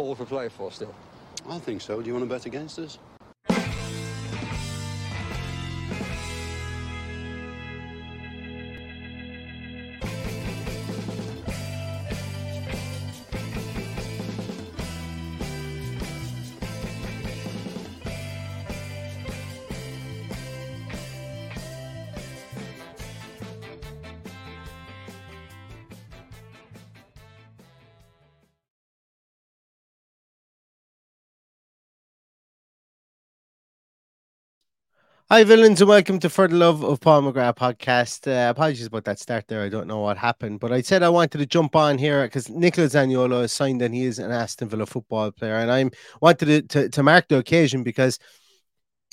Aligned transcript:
all 0.00 0.14
for 0.14 0.24
play 0.24 0.48
for 0.48 0.72
still. 0.72 0.94
I 1.48 1.58
think 1.58 1.80
so. 1.80 2.00
Do 2.00 2.06
you 2.06 2.14
want 2.14 2.24
to 2.24 2.34
bet 2.34 2.46
against 2.46 2.78
us? 2.78 2.98
Hi, 35.32 35.44
villains, 35.44 35.80
and 35.80 35.88
welcome 35.88 36.18
to 36.18 36.28
For 36.28 36.48
the 36.48 36.56
Love 36.56 36.82
of 36.82 36.98
Paul 36.98 37.22
McGrath 37.22 37.54
podcast. 37.54 38.26
Uh, 38.26 38.50
apologies 38.50 38.86
about 38.86 39.04
that 39.04 39.20
start 39.20 39.46
there. 39.46 39.62
I 39.62 39.68
don't 39.68 39.86
know 39.86 40.00
what 40.00 40.18
happened, 40.18 40.58
but 40.58 40.72
I 40.72 40.80
said 40.80 41.04
I 41.04 41.08
wanted 41.08 41.38
to 41.38 41.46
jump 41.46 41.76
on 41.76 41.98
here 41.98 42.24
because 42.24 42.48
Nicola 42.48 42.88
Zaniolo 42.88 43.42
has 43.42 43.52
signed 43.52 43.80
and 43.80 43.94
he 43.94 44.06
is 44.06 44.18
an 44.18 44.32
Aston 44.32 44.68
Villa 44.68 44.86
football 44.86 45.30
player. 45.30 45.54
And 45.54 45.70
I 45.70 45.88
wanted 46.20 46.46
to, 46.46 46.62
to, 46.62 46.88
to 46.88 47.02
mark 47.04 47.28
the 47.28 47.38
occasion 47.38 47.84
because 47.84 48.18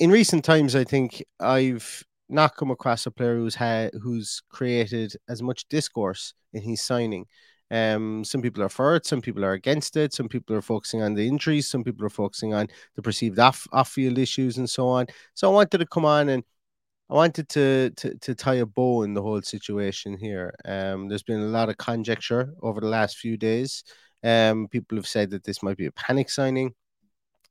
in 0.00 0.10
recent 0.10 0.44
times, 0.44 0.74
I 0.74 0.82
think 0.82 1.22
I've 1.38 2.02
not 2.28 2.56
come 2.56 2.72
across 2.72 3.06
a 3.06 3.12
player 3.12 3.36
who's 3.36 3.54
had 3.54 3.92
who's 4.02 4.42
created 4.50 5.14
as 5.28 5.40
much 5.40 5.68
discourse 5.68 6.34
in 6.52 6.62
his 6.62 6.82
signing. 6.82 7.26
Um, 7.70 8.24
some 8.24 8.40
people 8.40 8.62
are 8.62 8.68
for 8.68 8.96
it, 8.96 9.06
some 9.06 9.20
people 9.20 9.44
are 9.44 9.52
against 9.52 9.96
it, 9.96 10.14
some 10.14 10.28
people 10.28 10.56
are 10.56 10.62
focusing 10.62 11.02
on 11.02 11.14
the 11.14 11.26
injuries, 11.26 11.66
some 11.66 11.84
people 11.84 12.04
are 12.06 12.10
focusing 12.10 12.54
on 12.54 12.68
the 12.96 13.02
perceived 13.02 13.38
off 13.38 13.66
off 13.72 13.90
field 13.90 14.18
issues 14.18 14.56
and 14.58 14.68
so 14.68 14.88
on. 14.88 15.06
So 15.34 15.50
I 15.50 15.52
wanted 15.52 15.78
to 15.78 15.86
come 15.86 16.04
on 16.04 16.30
and 16.30 16.42
I 17.10 17.14
wanted 17.14 17.48
to, 17.50 17.90
to 17.96 18.14
to 18.18 18.34
tie 18.34 18.56
a 18.56 18.66
bow 18.66 19.02
in 19.02 19.14
the 19.14 19.22
whole 19.22 19.42
situation 19.42 20.16
here. 20.16 20.54
Um, 20.64 21.08
there's 21.08 21.22
been 21.22 21.40
a 21.40 21.46
lot 21.46 21.68
of 21.68 21.78
conjecture 21.78 22.54
over 22.62 22.80
the 22.80 22.88
last 22.88 23.18
few 23.18 23.36
days. 23.36 23.84
Um, 24.22 24.68
people 24.68 24.96
have 24.96 25.06
said 25.06 25.30
that 25.30 25.44
this 25.44 25.62
might 25.62 25.76
be 25.76 25.86
a 25.86 25.92
panic 25.92 26.30
signing. 26.30 26.74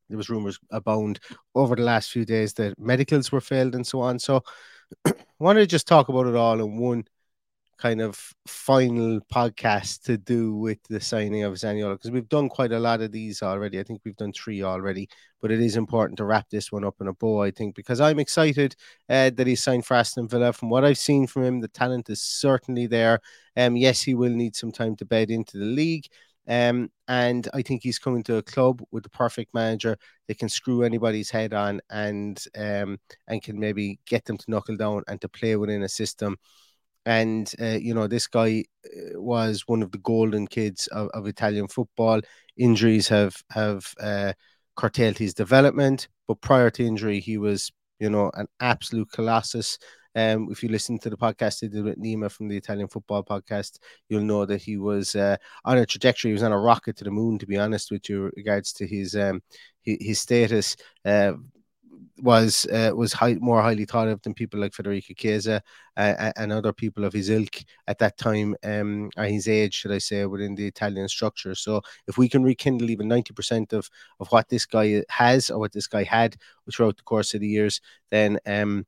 There 0.10 0.18
was 0.18 0.30
rumors 0.30 0.60
abound 0.72 1.20
over 1.56 1.76
the 1.76 1.84
last 1.84 2.12
few 2.12 2.26
days 2.26 2.54
that 2.54 2.80
medicals 2.80 3.32
were 3.32 3.42
failed 3.42 3.76
and 3.76 3.86
so 3.86 4.02
on. 4.02 4.20
So 4.20 4.44
I 5.06 5.14
wanted 5.40 5.62
to 5.62 5.68
just 5.68 5.88
talk 5.88 6.10
about 6.10 6.28
it 6.28 6.36
all 6.36 6.60
in 6.60 6.78
one 6.78 7.06
kind 7.78 8.02
of 8.02 8.34
final 8.48 9.20
podcast 9.34 10.02
to 10.04 10.18
do 10.18 10.56
with 10.56 10.80
the 10.90 11.00
signing 11.00 11.44
of 11.44 11.54
Zaniolo 11.54 11.94
because 11.94 12.12
we've 12.12 12.30
done 12.30 12.50
quite 12.50 12.72
a 12.72 12.80
lot 12.80 13.02
of 13.02 13.12
these 13.12 13.44
already. 13.44 13.80
I 13.80 13.84
think 13.84 14.02
we've 14.04 14.18
done 14.18 14.34
three 14.34 14.64
already, 14.64 15.10
but 15.42 15.52
it 15.52 15.62
is 15.62 15.76
important 15.76 16.18
to 16.18 16.26
wrap 16.26 16.50
this 16.50 16.72
one 16.72 16.84
up 16.84 16.96
in 17.02 17.08
a 17.08 17.14
bow. 17.14 17.44
I 17.44 17.52
think 17.52 17.76
because 17.76 18.02
I'm 18.02 18.20
excited 18.20 18.76
uh, 19.10 19.30
that 19.36 19.48
he's 19.48 19.64
signed 19.64 19.86
for 19.86 19.94
Aston 19.96 20.28
Villa. 20.28 20.54
From 20.54 20.70
what 20.70 20.84
I've 20.84 20.98
seen 20.98 21.28
from 21.28 21.44
him, 21.44 21.60
the 21.60 21.68
talent 21.68 22.10
is 22.10 22.22
certainly 22.22 22.88
there. 22.88 23.20
Um, 23.56 23.76
yes, 23.76 24.02
he 24.02 24.16
will 24.16 24.34
need 24.34 24.56
some 24.56 24.72
time 24.72 24.96
to 24.98 25.06
bed 25.06 25.30
into 25.30 25.58
the 25.58 25.66
league. 25.66 26.08
Um, 26.50 26.90
and 27.10 27.48
I 27.54 27.62
think 27.62 27.84
he's 27.84 28.00
coming 28.00 28.24
to 28.24 28.38
a 28.38 28.44
club 28.44 28.82
with 28.92 29.04
the 29.04 29.10
perfect 29.10 29.54
manager 29.54 29.98
that 30.28 30.40
can 30.40 30.48
screw 30.48 30.84
anybody's 30.84 31.30
head 31.30 31.54
on 31.54 31.82
and 31.90 32.42
um, 32.58 33.00
and 33.28 33.44
can 33.44 33.60
maybe 33.60 34.00
get 34.06 34.26
them 34.26 34.38
to 34.38 34.52
knuckle 34.52 34.78
down 34.78 35.04
and 35.08 35.20
to 35.22 35.30
play 35.30 35.58
within 35.58 35.84
a 35.84 35.90
system 35.90 36.38
and 37.08 37.54
uh, 37.62 37.78
you 37.80 37.94
know 37.94 38.06
this 38.06 38.28
guy 38.28 38.66
uh, 38.86 39.20
was 39.20 39.64
one 39.66 39.82
of 39.82 39.92
the 39.94 39.98
golden 40.00 40.46
kids 40.46 40.88
of, 40.88 41.08
of 41.14 41.26
Italian 41.26 41.70
football. 41.70 42.20
Injuries 42.58 43.08
have 43.08 43.42
have 43.50 43.94
uh, 44.00 44.34
curtailed 44.76 45.18
his 45.18 45.34
development, 45.34 46.10
but 46.28 46.42
prior 46.42 46.70
to 46.70 46.86
injury, 46.86 47.22
he 47.22 47.38
was 47.38 47.72
you 48.00 48.10
know 48.10 48.30
an 48.34 48.48
absolute 48.60 49.10
colossus. 49.12 49.80
Um, 50.16 50.50
if 50.52 50.62
you 50.62 50.70
listen 50.70 51.00
to 51.00 51.10
the 51.10 51.16
podcast 51.16 51.64
I 51.64 51.68
did 51.68 51.86
with 51.86 52.02
Nima 52.02 52.30
from 52.30 52.50
the 52.50 52.58
Italian 52.58 52.90
Football 52.90 53.24
Podcast, 53.24 53.78
you'll 54.10 54.24
know 54.24 54.46
that 54.46 54.62
he 54.62 54.76
was 54.76 55.16
uh, 55.16 55.38
on 55.64 55.78
a 55.78 55.86
trajectory. 55.86 56.32
He 56.32 56.34
was 56.34 56.44
on 56.44 56.52
a 56.52 56.60
rocket 56.60 56.98
to 56.98 57.06
the 57.06 57.12
moon, 57.12 57.38
to 57.38 57.46
be 57.46 57.58
honest 57.58 57.90
with 57.90 58.10
you, 58.10 58.32
regards 58.36 58.74
to 58.74 58.88
his 58.88 59.16
um, 59.16 59.42
his, 59.82 59.98
his 60.02 60.20
status. 60.20 60.76
Uh, 61.06 61.34
was 62.20 62.66
uh, 62.72 62.92
was 62.96 63.14
high, 63.14 63.36
more 63.36 63.62
highly 63.62 63.86
thought 63.86 64.08
of 64.08 64.22
than 64.22 64.34
people 64.34 64.60
like 64.60 64.74
Federico 64.74 65.14
Chiesa 65.14 65.62
uh, 65.96 66.32
and 66.36 66.52
other 66.52 66.74
people 66.74 67.04
of 67.04 67.14
his 67.14 67.30
ilk 67.30 67.58
at 67.88 68.00
that 68.00 68.18
time, 68.18 68.56
um, 68.64 69.10
his 69.18 69.48
age, 69.48 69.76
should 69.76 69.92
I 69.92 70.00
say, 70.00 70.26
within 70.26 70.56
the 70.56 70.68
Italian 70.68 71.08
structure. 71.08 71.56
So 71.56 71.82
if 72.08 72.18
we 72.18 72.30
can 72.30 72.44
rekindle 72.44 72.90
even 72.90 73.08
ninety 73.08 73.34
percent 73.34 73.74
of 73.74 73.90
of 74.20 74.28
what 74.30 74.50
this 74.50 74.66
guy 74.66 75.04
has 75.10 75.50
or 75.50 75.60
what 75.60 75.74
this 75.74 75.88
guy 75.88 76.04
had 76.04 76.36
throughout 76.72 76.98
the 76.98 77.04
course 77.04 77.34
of 77.34 77.42
the 77.42 77.48
years, 77.48 77.82
then 78.10 78.40
um, 78.46 78.86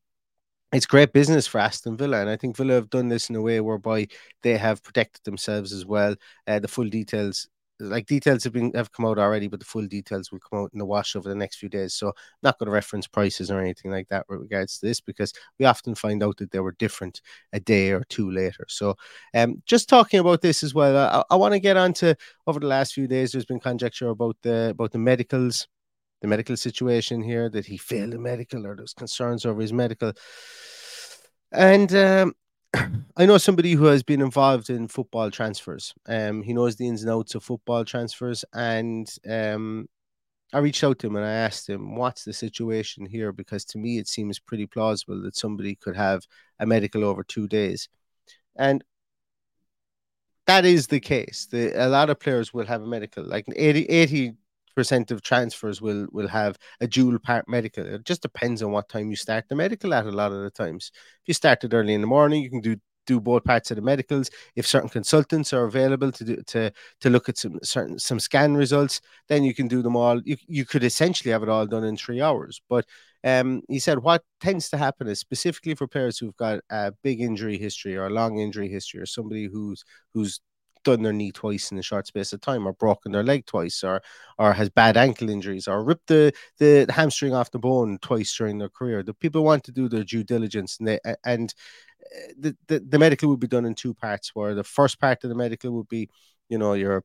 it's 0.72 0.86
great 0.86 1.14
business 1.14 1.48
for 1.48 1.60
Aston 1.60 1.98
Villa, 1.98 2.22
and 2.22 2.30
I 2.30 2.36
think 2.36 2.56
Villa 2.56 2.74
have 2.74 2.90
done 2.90 3.10
this 3.10 3.30
in 3.30 3.36
a 3.36 3.42
way 3.42 3.60
whereby 3.60 4.08
they 4.44 4.58
have 4.58 4.84
protected 4.84 5.24
themselves 5.24 5.74
as 5.74 5.86
well. 5.86 6.16
Uh, 6.46 6.60
the 6.60 6.68
full 6.68 6.90
details 6.90 7.48
like 7.80 8.06
details 8.06 8.44
have 8.44 8.54
been 8.54 8.72
have 8.74 8.92
come 8.92 9.06
out 9.06 9.18
already, 9.18 9.48
but 9.48 9.60
the 9.60 9.66
full 9.66 9.88
details 9.88 10.32
will 10.32 10.40
come 10.40 10.60
out 10.60 10.72
in 10.74 10.80
the 10.80 10.86
wash 10.86 11.16
over 11.16 11.30
the 11.30 11.36
next 11.36 11.58
few 11.58 11.70
days. 11.70 11.94
So 11.94 12.08
I'm 12.08 12.14
not 12.44 12.60
going 12.60 12.68
to 12.68 12.72
reference 12.72 13.08
prices 13.08 13.50
or 13.50 13.60
anything 13.60 13.92
like 13.92 14.08
that 14.10 14.26
with 14.30 14.42
regards 14.42 14.80
to 14.80 14.86
this 14.86 15.00
because 15.02 15.34
we 15.58 15.66
often 15.66 15.96
find 15.96 16.24
out 16.24 16.38
that 16.38 16.52
they 16.52 16.60
were 16.60 16.74
different 16.74 17.22
a 17.54 17.60
day 17.60 17.92
or 17.92 18.04
two 18.10 18.32
later. 18.32 18.66
So 18.68 18.96
um 19.34 19.62
just 19.66 19.90
talking 19.90 20.20
about 20.20 20.42
this 20.42 20.64
as 20.64 20.74
well, 20.74 20.98
I, 21.30 21.34
I 21.34 21.38
want 21.38 21.54
to 21.54 21.60
get 21.60 21.78
on 21.78 21.94
to 21.94 22.16
over 22.48 22.60
the 22.60 22.68
last 22.68 22.94
few 22.94 23.08
days, 23.08 23.32
there's 23.32 23.46
been 23.46 23.60
conjecture 23.60 24.10
about 24.10 24.38
the 24.42 24.70
about 24.72 24.92
the 24.92 25.00
medicals, 25.00 25.68
the 26.22 26.28
medical 26.28 26.58
situation 26.58 27.22
here, 27.22 27.50
that 27.50 27.66
he 27.66 27.78
failed 27.78 28.14
a 28.14 28.20
medical 28.20 28.66
or 28.66 28.76
there's 28.76 28.94
concerns 28.94 29.46
over 29.46 29.62
his 29.62 29.74
medical. 29.74 30.14
And 31.52 31.94
um, 31.96 32.34
I 32.74 33.26
know 33.26 33.38
somebody 33.38 33.74
who 33.74 33.86
has 33.86 34.04
been 34.04 34.22
involved 34.22 34.70
in 34.70 34.88
football 34.88 35.32
transfers. 35.32 35.94
Um, 36.08 36.44
he 36.44 36.54
knows 36.54 36.76
the 36.76 36.88
ins 36.88 37.04
and 37.04 37.12
outs 37.12 37.36
of 37.36 37.44
football 37.44 37.84
transfers, 37.84 38.46
and 38.54 39.10
um, 39.30 39.88
I 40.54 40.60
reached 40.60 40.84
out 40.84 41.00
to 41.00 41.08
him 41.08 41.16
and 41.16 41.26
I 41.26 41.32
asked 41.32 41.68
him, 41.68 41.96
"What's 41.96 42.24
the 42.24 42.34
situation 42.34 43.06
here?" 43.06 43.32
Because 43.32 43.66
to 43.66 43.78
me, 43.78 43.98
it 43.98 44.08
seems 44.08 44.40
pretty 44.40 44.68
plausible 44.68 45.22
that 45.24 45.36
somebody 45.36 45.76
could 45.76 45.96
have 45.96 46.26
a 46.60 46.66
medical 46.66 47.04
over 47.04 47.24
two 47.24 47.48
days, 47.48 47.90
and 48.56 48.84
that 50.46 50.66
is 50.66 50.88
the 50.88 51.00
case. 51.00 51.48
The, 51.52 51.74
a 51.74 51.88
lot 51.90 52.10
of 52.10 52.20
players 52.20 52.54
will 52.54 52.66
have 52.66 52.82
a 52.82 52.88
medical, 52.88 53.24
like 53.24 53.46
80 53.56 54.36
percent 54.80 55.12
of 55.12 55.22
transfers 55.22 55.82
will 55.82 56.08
will 56.12 56.30
have 56.30 56.58
a 56.80 56.88
dual 56.88 57.20
part 57.20 57.46
medical. 57.48 57.86
It 57.86 58.06
just 58.06 58.22
depends 58.22 58.64
on 58.64 58.72
what 58.72 58.88
time 58.90 59.10
you 59.10 59.18
start 59.18 59.44
the 59.50 59.56
medical 59.56 59.94
at. 59.94 60.06
A 60.06 60.12
lot 60.12 60.32
of 60.32 60.42
the 60.42 60.52
times, 60.64 60.92
if 61.22 61.28
you 61.28 61.34
started 61.34 61.74
early 61.74 61.94
in 61.94 62.02
the 62.02 62.08
morning, 62.08 62.42
you 62.44 62.50
can 62.50 62.62
do 62.62 62.78
do 63.06 63.20
both 63.20 63.44
parts 63.44 63.72
of 63.72 63.76
the 63.76 63.82
medicals. 63.82 64.30
If 64.56 64.68
certain 64.68 64.90
consultants 64.90 65.52
are 65.54 65.66
available 65.66 66.12
to 66.14 66.24
do, 66.24 66.36
to 66.54 66.72
to 67.02 67.10
look 67.10 67.28
at 67.28 67.38
some 67.38 67.60
certain 67.62 68.00
some 68.00 68.20
scan 68.20 68.56
results, 68.56 69.02
then 69.28 69.44
you 69.44 69.54
can 69.54 69.68
do 69.68 69.82
them 69.82 69.98
all. 69.98 70.22
You 70.24 70.38
you 70.48 70.66
could 70.66 70.84
essentially 70.84 71.32
have 71.32 71.44
it 71.44 71.50
all 71.50 71.68
done 71.68 71.84
in 71.84 71.98
three 71.98 72.22
hours. 72.22 72.62
But 72.70 72.86
um, 73.26 73.64
he 73.68 73.80
said 73.80 74.00
what 74.00 74.24
tends 74.40 74.70
to 74.70 74.78
happen 74.78 75.08
is 75.08 75.20
specifically 75.20 75.76
for 75.76 75.88
players 75.88 76.18
who've 76.18 76.38
got 76.38 76.60
a 76.70 76.94
big 77.04 77.20
injury 77.20 77.58
history 77.58 77.98
or 77.98 78.06
a 78.08 78.18
long 78.22 78.40
injury 78.40 78.70
history, 78.70 79.02
or 79.02 79.06
somebody 79.06 79.46
who's 79.48 79.84
who's 80.14 80.40
done 80.84 81.04
their 81.04 81.14
knee 81.14 81.32
twice 81.32 81.72
in 81.72 81.78
a 81.78 81.84
short 81.84 82.08
space 82.08 82.34
of 82.34 82.42
time, 82.42 82.68
or 82.68 82.74
broken 82.74 83.12
their 83.12 83.24
leg 83.24 83.46
twice, 83.46 83.84
or 83.84 84.02
or 84.38 84.54
has 84.54 84.70
bad 84.70 84.98
ankle 84.98 85.30
injuries, 85.30 85.68
or 85.68 85.84
ripped 85.84 86.08
the, 86.08 86.34
the 86.58 86.86
hamstring 86.90 87.34
off 87.34 87.52
the 87.52 87.60
bone 87.60 87.98
twice 88.02 88.36
during 88.36 88.58
their 88.58 88.70
career. 88.70 89.04
The 89.04 89.14
people 89.14 89.44
want 89.44 89.64
to 89.66 89.72
do 89.72 89.90
their 89.90 90.04
due 90.04 90.24
diligence, 90.24 90.78
and 90.80 90.88
they 90.88 91.00
and 91.26 91.54
eh, 92.16 92.34
the, 92.40 92.58
the, 92.68 92.80
the 92.80 93.00
medical 93.00 93.30
would 93.30 93.40
be 93.40 93.48
done 93.48 93.66
in 93.66 93.76
two 93.76 93.94
parts. 93.94 94.32
Where 94.34 94.56
the 94.56 94.64
first 94.64 95.00
part 95.00 95.24
of 95.24 95.30
the 95.30 95.36
medical 95.36 95.72
would 95.72 95.90
be, 95.90 96.10
you 96.50 96.58
know, 96.58 96.74
your 96.74 97.04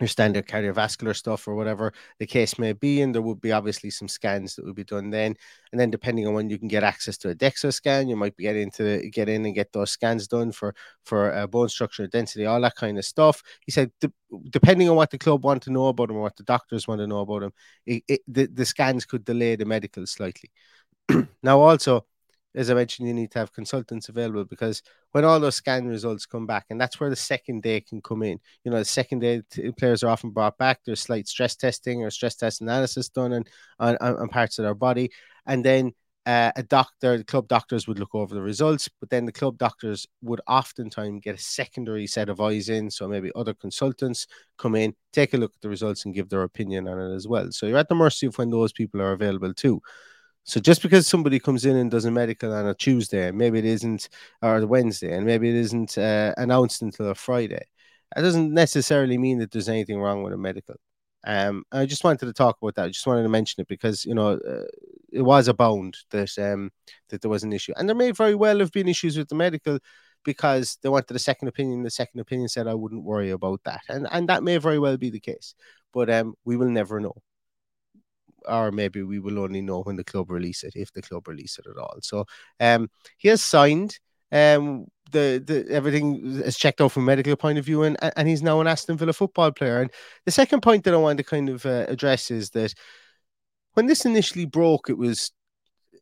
your 0.00 0.08
standard 0.08 0.46
cardiovascular 0.46 1.14
stuff 1.14 1.46
or 1.46 1.54
whatever 1.54 1.92
the 2.18 2.26
case 2.26 2.58
may 2.58 2.72
be. 2.72 3.00
And 3.00 3.14
there 3.14 3.22
would 3.22 3.40
be 3.40 3.52
obviously 3.52 3.90
some 3.90 4.08
scans 4.08 4.56
that 4.56 4.64
would 4.64 4.74
be 4.74 4.84
done 4.84 5.10
then. 5.10 5.36
And 5.70 5.80
then 5.80 5.90
depending 5.90 6.26
on 6.26 6.34
when 6.34 6.50
you 6.50 6.58
can 6.58 6.68
get 6.68 6.82
access 6.82 7.16
to 7.18 7.30
a 7.30 7.34
DEXA 7.34 7.72
scan, 7.72 8.08
you 8.08 8.16
might 8.16 8.36
be 8.36 8.42
getting 8.44 8.70
to 8.72 9.08
get 9.10 9.28
in 9.28 9.44
and 9.44 9.54
get 9.54 9.72
those 9.72 9.90
scans 9.90 10.26
done 10.26 10.52
for 10.52 10.74
for 11.04 11.32
uh, 11.32 11.46
bone 11.46 11.68
structure 11.68 12.06
density, 12.06 12.46
all 12.46 12.60
that 12.60 12.74
kind 12.76 12.98
of 12.98 13.04
stuff. 13.04 13.42
He 13.64 13.72
said, 13.72 13.92
de- 14.00 14.12
depending 14.50 14.88
on 14.88 14.96
what 14.96 15.10
the 15.10 15.18
club 15.18 15.44
want 15.44 15.62
to 15.64 15.72
know 15.72 15.86
about 15.88 16.10
him 16.10 16.16
or 16.16 16.22
what 16.22 16.36
the 16.36 16.42
doctors 16.42 16.88
want 16.88 17.00
to 17.00 17.06
know 17.06 17.20
about 17.20 17.44
him, 17.44 17.52
it, 17.86 18.02
it, 18.08 18.20
the, 18.26 18.46
the 18.46 18.64
scans 18.64 19.04
could 19.04 19.24
delay 19.24 19.56
the 19.56 19.64
medical 19.64 20.06
slightly. 20.06 20.50
now, 21.42 21.60
also, 21.60 22.06
as 22.54 22.70
I 22.70 22.74
mentioned, 22.74 23.08
you 23.08 23.14
need 23.14 23.30
to 23.32 23.38
have 23.38 23.52
consultants 23.52 24.08
available 24.08 24.44
because 24.44 24.82
when 25.12 25.24
all 25.24 25.40
those 25.40 25.56
scan 25.56 25.86
results 25.86 26.26
come 26.26 26.46
back, 26.46 26.66
and 26.70 26.80
that's 26.80 27.00
where 27.00 27.10
the 27.10 27.16
second 27.16 27.62
day 27.62 27.80
can 27.80 28.00
come 28.00 28.22
in. 28.22 28.38
You 28.64 28.70
know, 28.70 28.78
the 28.78 28.84
second 28.84 29.20
day 29.20 29.42
t- 29.50 29.72
players 29.72 30.02
are 30.02 30.10
often 30.10 30.30
brought 30.30 30.58
back. 30.58 30.80
There's 30.84 31.00
slight 31.00 31.28
stress 31.28 31.56
testing 31.56 32.02
or 32.02 32.10
stress 32.10 32.36
test 32.36 32.60
analysis 32.60 33.08
done 33.08 33.32
on 33.32 33.44
on, 33.78 33.96
on 33.96 34.28
parts 34.28 34.58
of 34.58 34.64
their 34.64 34.74
body, 34.74 35.10
and 35.46 35.64
then 35.64 35.92
uh, 36.26 36.50
a 36.56 36.62
doctor, 36.62 37.18
the 37.18 37.24
club 37.24 37.48
doctors 37.48 37.86
would 37.86 37.98
look 37.98 38.14
over 38.14 38.34
the 38.34 38.40
results, 38.40 38.88
but 39.00 39.10
then 39.10 39.26
the 39.26 39.32
club 39.32 39.58
doctors 39.58 40.06
would 40.22 40.40
oftentimes 40.46 41.20
get 41.22 41.34
a 41.34 41.42
secondary 41.42 42.06
set 42.06 42.30
of 42.30 42.40
eyes 42.40 42.70
in. 42.70 42.90
So 42.90 43.06
maybe 43.06 43.30
other 43.34 43.52
consultants 43.52 44.26
come 44.56 44.74
in, 44.74 44.94
take 45.12 45.34
a 45.34 45.36
look 45.36 45.52
at 45.54 45.60
the 45.60 45.68
results, 45.68 46.04
and 46.04 46.14
give 46.14 46.30
their 46.30 46.42
opinion 46.42 46.88
on 46.88 46.98
it 46.98 47.14
as 47.14 47.28
well. 47.28 47.52
So 47.52 47.66
you're 47.66 47.76
at 47.76 47.88
the 47.88 47.94
mercy 47.94 48.26
of 48.26 48.38
when 48.38 48.50
those 48.50 48.72
people 48.72 49.02
are 49.02 49.12
available 49.12 49.52
too. 49.52 49.82
So 50.44 50.60
just 50.60 50.82
because 50.82 51.06
somebody 51.06 51.38
comes 51.38 51.64
in 51.64 51.76
and 51.76 51.90
does 51.90 52.04
a 52.04 52.10
medical 52.10 52.52
on 52.52 52.66
a 52.66 52.74
Tuesday, 52.74 53.30
maybe 53.30 53.58
it 53.58 53.64
isn't, 53.64 54.08
or 54.42 54.60
the 54.60 54.66
Wednesday, 54.66 55.16
and 55.16 55.24
maybe 55.24 55.48
it 55.48 55.54
isn't 55.56 55.96
uh, 55.96 56.34
announced 56.36 56.82
until 56.82 57.08
a 57.08 57.14
Friday, 57.14 57.64
that 58.14 58.22
doesn't 58.22 58.52
necessarily 58.52 59.16
mean 59.16 59.38
that 59.38 59.50
there's 59.50 59.70
anything 59.70 60.00
wrong 60.00 60.22
with 60.22 60.34
a 60.34 60.36
medical. 60.36 60.76
Um, 61.26 61.64
I 61.72 61.86
just 61.86 62.04
wanted 62.04 62.26
to 62.26 62.34
talk 62.34 62.58
about 62.60 62.74
that. 62.74 62.84
I 62.84 62.88
just 62.88 63.06
wanted 63.06 63.22
to 63.22 63.30
mention 63.30 63.62
it 63.62 63.68
because 63.68 64.04
you 64.04 64.14
know 64.14 64.32
uh, 64.32 64.66
it 65.10 65.22
was 65.22 65.48
abound 65.48 65.96
that 66.10 66.38
um, 66.38 66.70
that 67.08 67.22
there 67.22 67.30
was 67.30 67.42
an 67.44 67.52
issue, 67.54 67.72
and 67.76 67.88
there 67.88 67.96
may 67.96 68.10
very 68.10 68.34
well 68.34 68.58
have 68.58 68.72
been 68.72 68.88
issues 68.88 69.16
with 69.16 69.28
the 69.28 69.34
medical 69.34 69.78
because 70.24 70.76
they 70.82 70.90
wanted 70.90 71.16
a 71.16 71.18
second 71.18 71.48
opinion. 71.48 71.82
The 71.82 71.90
second 71.90 72.20
opinion 72.20 72.48
said 72.48 72.66
I 72.66 72.74
wouldn't 72.74 73.04
worry 73.04 73.30
about 73.30 73.60
that, 73.64 73.80
and 73.88 74.06
and 74.12 74.28
that 74.28 74.42
may 74.42 74.58
very 74.58 74.78
well 74.78 74.98
be 74.98 75.08
the 75.08 75.20
case, 75.20 75.54
but 75.94 76.10
um, 76.10 76.34
we 76.44 76.56
will 76.58 76.70
never 76.70 77.00
know 77.00 77.14
or 78.46 78.72
maybe 78.72 79.02
we 79.02 79.18
will 79.18 79.38
only 79.38 79.60
know 79.60 79.82
when 79.82 79.96
the 79.96 80.04
club 80.04 80.30
release 80.30 80.64
it, 80.64 80.74
if 80.76 80.92
the 80.92 81.02
club 81.02 81.28
release 81.28 81.58
it 81.58 81.66
at 81.66 81.76
all. 81.76 81.96
So 82.02 82.26
um, 82.60 82.90
he 83.16 83.28
has 83.28 83.42
signed. 83.42 83.98
Um, 84.32 84.86
the 85.10 85.42
the 85.44 85.66
everything 85.70 86.42
is 86.42 86.56
checked 86.56 86.80
out 86.80 86.92
from 86.92 87.04
a 87.04 87.06
medical 87.06 87.36
point 87.36 87.58
of 87.58 87.64
view, 87.64 87.82
and 87.82 87.96
and 88.16 88.28
he's 88.28 88.42
now 88.42 88.60
an 88.60 88.66
Aston 88.66 88.96
Villa 88.96 89.12
football 89.12 89.52
player. 89.52 89.80
And 89.80 89.90
the 90.24 90.32
second 90.32 90.60
point 90.60 90.84
that 90.84 90.94
I 90.94 90.98
want 90.98 91.18
to 91.18 91.24
kind 91.24 91.48
of 91.48 91.64
uh, 91.64 91.86
address 91.88 92.30
is 92.30 92.50
that 92.50 92.74
when 93.74 93.86
this 93.86 94.04
initially 94.04 94.46
broke, 94.46 94.90
it 94.90 94.98
was 94.98 95.32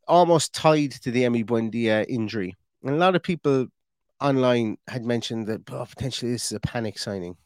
almost 0.09 0.55
tied 0.55 0.93
to 0.93 1.11
the 1.11 1.23
Emi 1.23 1.45
Buendia 1.45 2.05
injury, 2.09 2.55
and 2.83 2.95
a 2.95 2.99
lot 2.99 3.15
of 3.15 3.23
people 3.23 3.67
online 4.21 4.79
had 4.89 5.05
mentioned 5.05 5.47
that 5.49 5.71
oh, 5.71 5.87
potentially 5.87 6.33
this 6.33 6.47
is 6.47 6.53
a 6.53 6.61
panic 6.61 6.99
signing, 6.99 7.37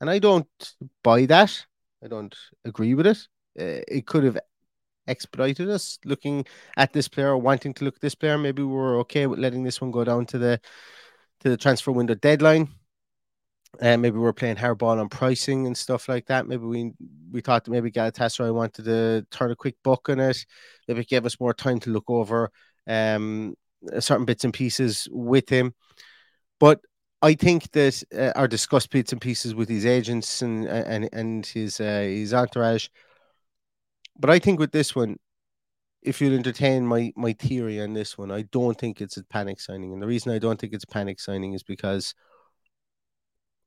and 0.00 0.10
I 0.10 0.18
don't 0.18 0.48
buy 1.02 1.26
that. 1.26 1.66
I 2.02 2.08
don't 2.08 2.34
agree 2.64 2.94
with 2.94 3.06
it 3.06 3.26
it 3.56 4.06
could 4.06 4.24
have 4.24 4.38
expedited 5.06 5.68
us 5.68 5.98
looking 6.04 6.46
at 6.76 6.92
this 6.92 7.08
player, 7.08 7.30
or 7.30 7.38
wanting 7.38 7.74
to 7.74 7.84
look 7.84 7.96
at 7.96 8.00
this 8.00 8.14
player. 8.14 8.38
Maybe 8.38 8.62
we 8.62 8.72
were 8.72 8.98
okay 9.00 9.26
with 9.26 9.38
letting 9.38 9.62
this 9.62 9.80
one 9.80 9.90
go 9.90 10.04
down 10.04 10.26
to 10.26 10.38
the 10.38 10.60
to 11.40 11.50
the 11.50 11.56
transfer 11.56 11.92
window 11.92 12.14
deadline. 12.14 12.68
And 13.80 13.98
uh, 13.98 13.98
maybe 13.98 14.18
we 14.18 14.26
are 14.26 14.32
playing 14.32 14.56
hardball 14.56 15.00
on 15.00 15.08
pricing 15.08 15.66
and 15.66 15.76
stuff 15.76 16.08
like 16.08 16.26
that. 16.26 16.46
Maybe 16.46 16.64
we 16.64 16.92
we 17.32 17.40
thought 17.40 17.64
that 17.64 17.70
maybe 17.72 17.90
Galatasaray 17.90 18.54
wanted 18.54 18.84
to 18.84 19.26
turn 19.32 19.50
a 19.50 19.56
quick 19.56 19.74
buck 19.82 20.08
on 20.08 20.20
it. 20.20 20.46
Maybe 20.86 21.00
it 21.00 21.08
gave 21.08 21.26
us 21.26 21.40
more 21.40 21.52
time 21.52 21.80
to 21.80 21.90
look 21.90 22.04
over 22.08 22.50
um, 22.86 23.54
certain 23.98 24.26
bits 24.26 24.44
and 24.44 24.54
pieces 24.54 25.08
with 25.10 25.48
him. 25.48 25.74
But 26.60 26.80
I 27.20 27.34
think 27.34 27.72
that 27.72 28.00
uh, 28.16 28.32
our 28.36 28.46
discussed 28.46 28.90
bits 28.90 29.12
and 29.12 29.20
pieces 29.20 29.56
with 29.56 29.68
his 29.68 29.84
agents 29.86 30.40
and 30.40 30.66
and 30.66 31.08
and 31.12 31.44
his 31.44 31.80
uh, 31.80 32.02
his 32.02 32.32
entourage 32.32 32.88
but 34.18 34.30
I 34.30 34.38
think 34.38 34.58
with 34.58 34.72
this 34.72 34.94
one, 34.94 35.16
if 36.02 36.20
you'll 36.20 36.34
entertain 36.34 36.86
my 36.86 37.12
my 37.16 37.32
theory 37.32 37.80
on 37.80 37.94
this 37.94 38.18
one, 38.18 38.30
I 38.30 38.42
don't 38.42 38.78
think 38.78 39.00
it's 39.00 39.16
a 39.16 39.24
panic 39.24 39.60
signing. 39.60 39.92
And 39.92 40.02
the 40.02 40.06
reason 40.06 40.32
I 40.32 40.38
don't 40.38 40.60
think 40.60 40.72
it's 40.72 40.84
a 40.84 40.88
panic 40.88 41.20
signing 41.20 41.54
is 41.54 41.62
because 41.62 42.14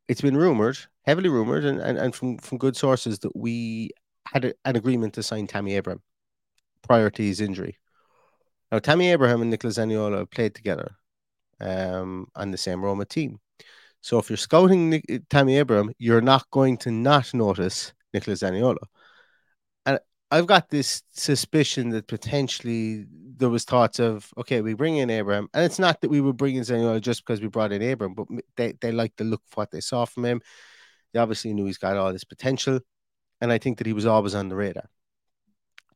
it's 0.08 0.22
been 0.22 0.38
rumored, 0.38 0.78
heavily 1.04 1.30
rumored, 1.30 1.66
and, 1.66 1.80
and, 1.80 1.98
and 1.98 2.16
from, 2.16 2.38
from 2.38 2.58
good 2.58 2.78
sources 2.78 3.20
that 3.20 3.36
we 3.36 3.92
had 4.26 4.46
a, 4.46 4.54
an 4.66 4.76
agreement 4.76 5.14
to 5.16 5.24
sign 5.24 5.48
Tammy 5.48 5.76
Abraham 5.76 6.02
prior 6.82 7.10
to 7.10 7.24
his 7.24 7.42
injury. 7.42 7.78
Now, 8.72 8.80
Tammy 8.80 9.12
Abraham 9.12 9.42
and 9.42 9.50
Nicola 9.50 9.74
Zaniolo 9.74 10.30
played 10.30 10.56
together 10.56 10.96
um, 11.60 12.28
on 12.36 12.52
the 12.52 12.58
same 12.58 12.84
Roma 12.84 13.06
team. 13.06 13.40
So 14.02 14.20
if 14.20 14.30
you're 14.30 14.38
scouting 14.38 14.90
Nick, 14.90 15.06
Tammy 15.30 15.58
Abraham, 15.58 15.92
you're 15.98 16.22
not 16.22 16.50
going 16.52 16.78
to 16.78 16.92
not 16.92 17.34
notice 17.34 17.94
Nicolas 18.14 18.42
Zaniolo. 18.42 18.78
I've 20.30 20.48
got 20.48 20.70
this 20.70 21.04
suspicion 21.12 21.90
that 21.90 22.08
potentially 22.08 23.06
there 23.38 23.50
was 23.50 23.64
thoughts 23.64 24.00
of 24.00 24.32
okay, 24.38 24.62
we 24.62 24.74
bring 24.74 24.98
in 24.98 25.10
Abraham, 25.10 25.48
and 25.54 25.64
it's 25.64 25.80
not 25.80 26.02
that 26.02 26.10
we 26.10 26.22
were 26.22 26.34
bringing 26.34 26.62
Zaniolo 26.62 27.00
just 27.00 27.26
because 27.26 27.42
we 27.42 27.48
brought 27.48 27.72
in 27.72 27.82
Abraham, 27.82 28.14
but 28.14 28.28
they 28.56 28.74
they 28.82 28.92
like 28.92 29.16
the 29.16 29.24
look 29.24 29.42
of 29.50 29.58
what 29.58 29.72
they 29.72 29.80
saw 29.82 30.06
from 30.06 30.26
him. 30.26 30.42
They 31.14 31.20
obviously 31.20 31.54
knew 31.54 31.66
he's 31.66 31.78
got 31.78 31.98
all 31.98 32.12
this 32.12 32.26
potential, 32.26 32.80
and 33.42 33.52
I 33.52 33.58
think 33.58 33.78
that 33.78 33.88
he 33.88 33.94
was 33.94 34.06
always 34.06 34.36
on 34.36 34.50
the 34.50 34.56
radar. 34.56 34.90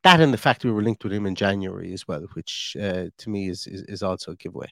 That 0.03 0.21
and 0.21 0.33
the 0.33 0.37
fact 0.37 0.63
we 0.63 0.71
were 0.71 0.81
linked 0.81 1.03
with 1.03 1.13
him 1.13 1.25
in 1.25 1.35
January 1.35 1.93
as 1.93 2.07
well, 2.07 2.25
which 2.33 2.75
uh, 2.79 3.07
to 3.17 3.29
me 3.29 3.49
is, 3.49 3.67
is 3.67 3.83
is 3.83 4.03
also 4.03 4.31
a 4.31 4.35
giveaway. 4.35 4.69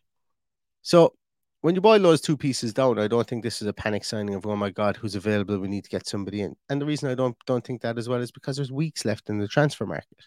So 0.81 1.13
when 1.61 1.75
you 1.75 1.81
boil 1.81 1.99
those 1.99 2.21
two 2.21 2.37
pieces 2.37 2.73
down, 2.73 2.99
I 2.99 3.07
don't 3.07 3.27
think 3.27 3.43
this 3.43 3.61
is 3.61 3.67
a 3.67 3.73
panic 3.73 4.05
signing 4.05 4.35
of 4.35 4.45
oh 4.45 4.55
my 4.55 4.69
god, 4.69 4.95
who's 4.95 5.15
available? 5.15 5.59
We 5.59 5.67
need 5.67 5.83
to 5.83 5.89
get 5.89 6.07
somebody 6.07 6.41
in. 6.41 6.55
And 6.69 6.81
the 6.81 6.85
reason 6.85 7.09
I 7.09 7.15
don't 7.15 7.35
don't 7.45 7.65
think 7.65 7.81
that 7.81 7.97
as 7.97 8.07
well 8.07 8.21
is 8.21 8.31
because 8.31 8.55
there's 8.55 8.71
weeks 8.71 9.05
left 9.05 9.29
in 9.29 9.39
the 9.39 9.47
transfer 9.47 9.85
market. 9.85 10.25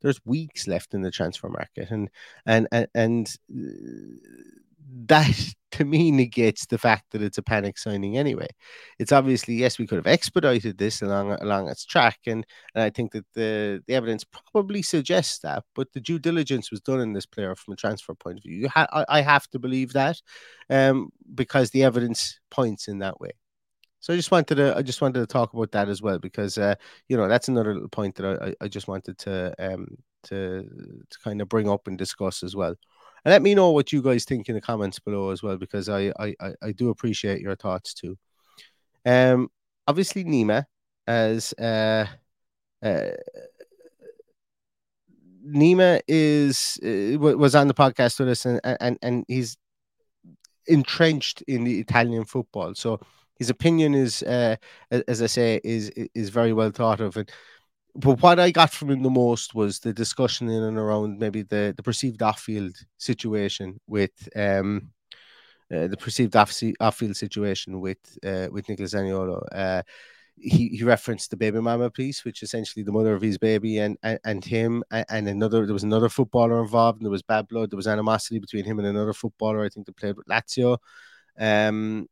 There's 0.00 0.20
weeks 0.24 0.68
left 0.68 0.94
in 0.94 1.02
the 1.02 1.10
transfer 1.10 1.48
market, 1.48 1.90
and 1.90 2.10
and 2.46 2.68
and, 2.70 2.88
and 2.94 3.36
uh, 3.50 4.60
that 5.06 5.54
to 5.72 5.84
me 5.84 6.10
negates 6.10 6.66
the 6.66 6.78
fact 6.78 7.04
that 7.10 7.22
it's 7.22 7.38
a 7.38 7.42
panic 7.42 7.78
signing 7.78 8.16
anyway. 8.16 8.48
It's 8.98 9.12
obviously 9.12 9.54
yes, 9.54 9.78
we 9.78 9.86
could 9.86 9.96
have 9.96 10.06
expedited 10.06 10.78
this 10.78 11.02
along 11.02 11.32
along 11.32 11.68
its 11.68 11.84
track, 11.84 12.18
and, 12.26 12.46
and 12.74 12.84
I 12.84 12.90
think 12.90 13.12
that 13.12 13.26
the 13.34 13.82
the 13.86 13.94
evidence 13.94 14.24
probably 14.24 14.82
suggests 14.82 15.38
that. 15.40 15.64
But 15.74 15.92
the 15.92 16.00
due 16.00 16.18
diligence 16.18 16.70
was 16.70 16.80
done 16.80 17.00
in 17.00 17.12
this 17.12 17.26
player 17.26 17.54
from 17.54 17.74
a 17.74 17.76
transfer 17.76 18.14
point 18.14 18.38
of 18.38 18.44
view. 18.44 18.68
Ha- 18.68 18.88
I, 18.92 19.04
I, 19.18 19.20
have 19.20 19.48
to 19.48 19.58
believe 19.58 19.92
that, 19.92 20.20
um, 20.70 21.10
because 21.34 21.70
the 21.70 21.84
evidence 21.84 22.40
points 22.50 22.88
in 22.88 22.98
that 23.00 23.20
way. 23.20 23.32
So 24.00 24.12
I 24.12 24.16
just 24.16 24.30
wanted 24.30 24.56
to 24.56 24.76
I 24.76 24.82
just 24.82 25.00
wanted 25.02 25.20
to 25.20 25.26
talk 25.26 25.52
about 25.54 25.72
that 25.72 25.88
as 25.88 26.00
well 26.02 26.18
because 26.18 26.56
uh, 26.56 26.76
you 27.08 27.16
know 27.16 27.28
that's 27.28 27.48
another 27.48 27.74
little 27.74 27.88
point 27.88 28.14
that 28.16 28.40
I, 28.42 28.64
I 28.64 28.68
just 28.68 28.88
wanted 28.88 29.18
to 29.18 29.54
um 29.58 29.86
to 30.24 30.62
to 31.10 31.18
kind 31.22 31.40
of 31.42 31.48
bring 31.48 31.68
up 31.68 31.86
and 31.88 31.98
discuss 31.98 32.42
as 32.42 32.54
well. 32.54 32.74
And 33.28 33.32
let 33.34 33.42
me 33.42 33.54
know 33.54 33.72
what 33.72 33.92
you 33.92 34.00
guys 34.00 34.24
think 34.24 34.48
in 34.48 34.54
the 34.54 34.60
comments 34.62 34.98
below 34.98 35.28
as 35.28 35.42
well, 35.42 35.58
because 35.58 35.90
I 35.90 36.10
I, 36.18 36.34
I 36.62 36.72
do 36.72 36.88
appreciate 36.88 37.42
your 37.42 37.56
thoughts 37.56 37.92
too. 37.92 38.16
Um, 39.04 39.50
obviously 39.86 40.24
Nima 40.24 40.64
as 41.06 41.52
uh, 41.58 42.06
uh 42.82 43.10
Nima 45.46 46.00
is 46.08 46.78
uh, 46.82 47.18
was 47.18 47.54
on 47.54 47.68
the 47.68 47.74
podcast 47.74 48.18
with 48.18 48.30
us, 48.30 48.46
and 48.46 48.60
and 48.64 48.98
and 49.02 49.26
he's 49.28 49.58
entrenched 50.66 51.42
in 51.42 51.64
the 51.64 51.80
Italian 51.80 52.24
football. 52.24 52.74
So 52.74 52.98
his 53.38 53.50
opinion 53.50 53.94
is, 53.94 54.22
uh, 54.22 54.56
as 54.90 55.20
I 55.20 55.26
say, 55.26 55.60
is 55.64 55.90
is 56.14 56.30
very 56.30 56.54
well 56.54 56.70
thought 56.70 57.00
of, 57.00 57.18
and 57.18 57.30
but 57.98 58.22
what 58.22 58.38
I 58.38 58.50
got 58.50 58.72
from 58.72 58.90
him 58.90 59.02
the 59.02 59.10
most 59.10 59.54
was 59.54 59.80
the 59.80 59.92
discussion 59.92 60.48
in 60.48 60.62
and 60.62 60.78
around 60.78 61.18
maybe 61.18 61.42
the, 61.42 61.74
the 61.76 61.82
perceived 61.82 62.22
off-field 62.22 62.76
situation 62.96 63.80
with 63.86 64.28
um 64.36 64.92
uh, 65.74 65.86
the 65.86 65.96
perceived 65.96 66.34
off 66.34 66.62
off-field 66.80 67.16
situation 67.16 67.80
with 67.80 68.18
uh, 68.24 68.48
with 68.50 68.68
Nicolas 68.68 68.94
Zaniolo. 68.94 69.42
Uh, 69.52 69.82
he, 70.40 70.68
he 70.68 70.84
referenced 70.84 71.30
the 71.30 71.36
baby 71.36 71.60
mama 71.60 71.90
piece, 71.90 72.24
which 72.24 72.42
essentially 72.42 72.82
the 72.82 72.92
mother 72.92 73.14
of 73.14 73.20
his 73.20 73.38
baby 73.38 73.78
and 73.78 73.98
and, 74.02 74.18
and 74.24 74.44
him 74.44 74.82
and, 74.90 75.04
and, 75.10 75.28
another. 75.28 75.66
There 75.66 75.74
was 75.74 75.82
another 75.82 76.08
footballer 76.08 76.62
involved, 76.62 76.98
and 76.98 77.06
there 77.06 77.10
was 77.10 77.22
bad 77.22 77.48
blood. 77.48 77.70
There 77.70 77.76
was 77.76 77.88
animosity 77.88 78.38
between 78.38 78.64
him 78.64 78.78
and 78.78 78.88
another 78.88 79.12
footballer. 79.12 79.64
I 79.64 79.68
think 79.68 79.86
they 79.86 79.92
played 79.92 80.16
with 80.16 80.26
Lazio. 80.26 80.78
Um, 81.38 82.08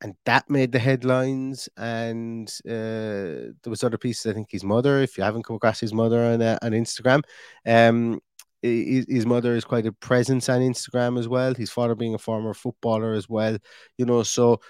and 0.00 0.14
that 0.24 0.48
made 0.48 0.72
the 0.72 0.78
headlines. 0.78 1.68
And 1.76 2.48
uh, 2.66 3.52
there 3.62 3.70
was 3.70 3.84
other 3.84 3.98
pieces. 3.98 4.30
I 4.30 4.34
think 4.34 4.50
his 4.50 4.64
mother. 4.64 5.00
If 5.00 5.18
you 5.18 5.24
haven't 5.24 5.44
come 5.44 5.56
across 5.56 5.80
his 5.80 5.92
mother 5.92 6.22
on 6.22 6.42
uh, 6.42 6.58
on 6.62 6.72
Instagram, 6.72 7.22
um, 7.66 8.20
his, 8.62 9.26
mother 9.26 9.54
is 9.54 9.64
quite 9.64 9.86
a 9.86 9.92
presence 9.92 10.48
on 10.48 10.60
Instagram 10.60 11.18
as 11.18 11.28
well. 11.28 11.54
His 11.54 11.70
father 11.70 11.94
being 11.94 12.14
a 12.14 12.18
former 12.18 12.54
footballer 12.54 13.14
as 13.14 13.28
well. 13.28 13.58
You 13.96 14.06
know, 14.06 14.22
so. 14.22 14.60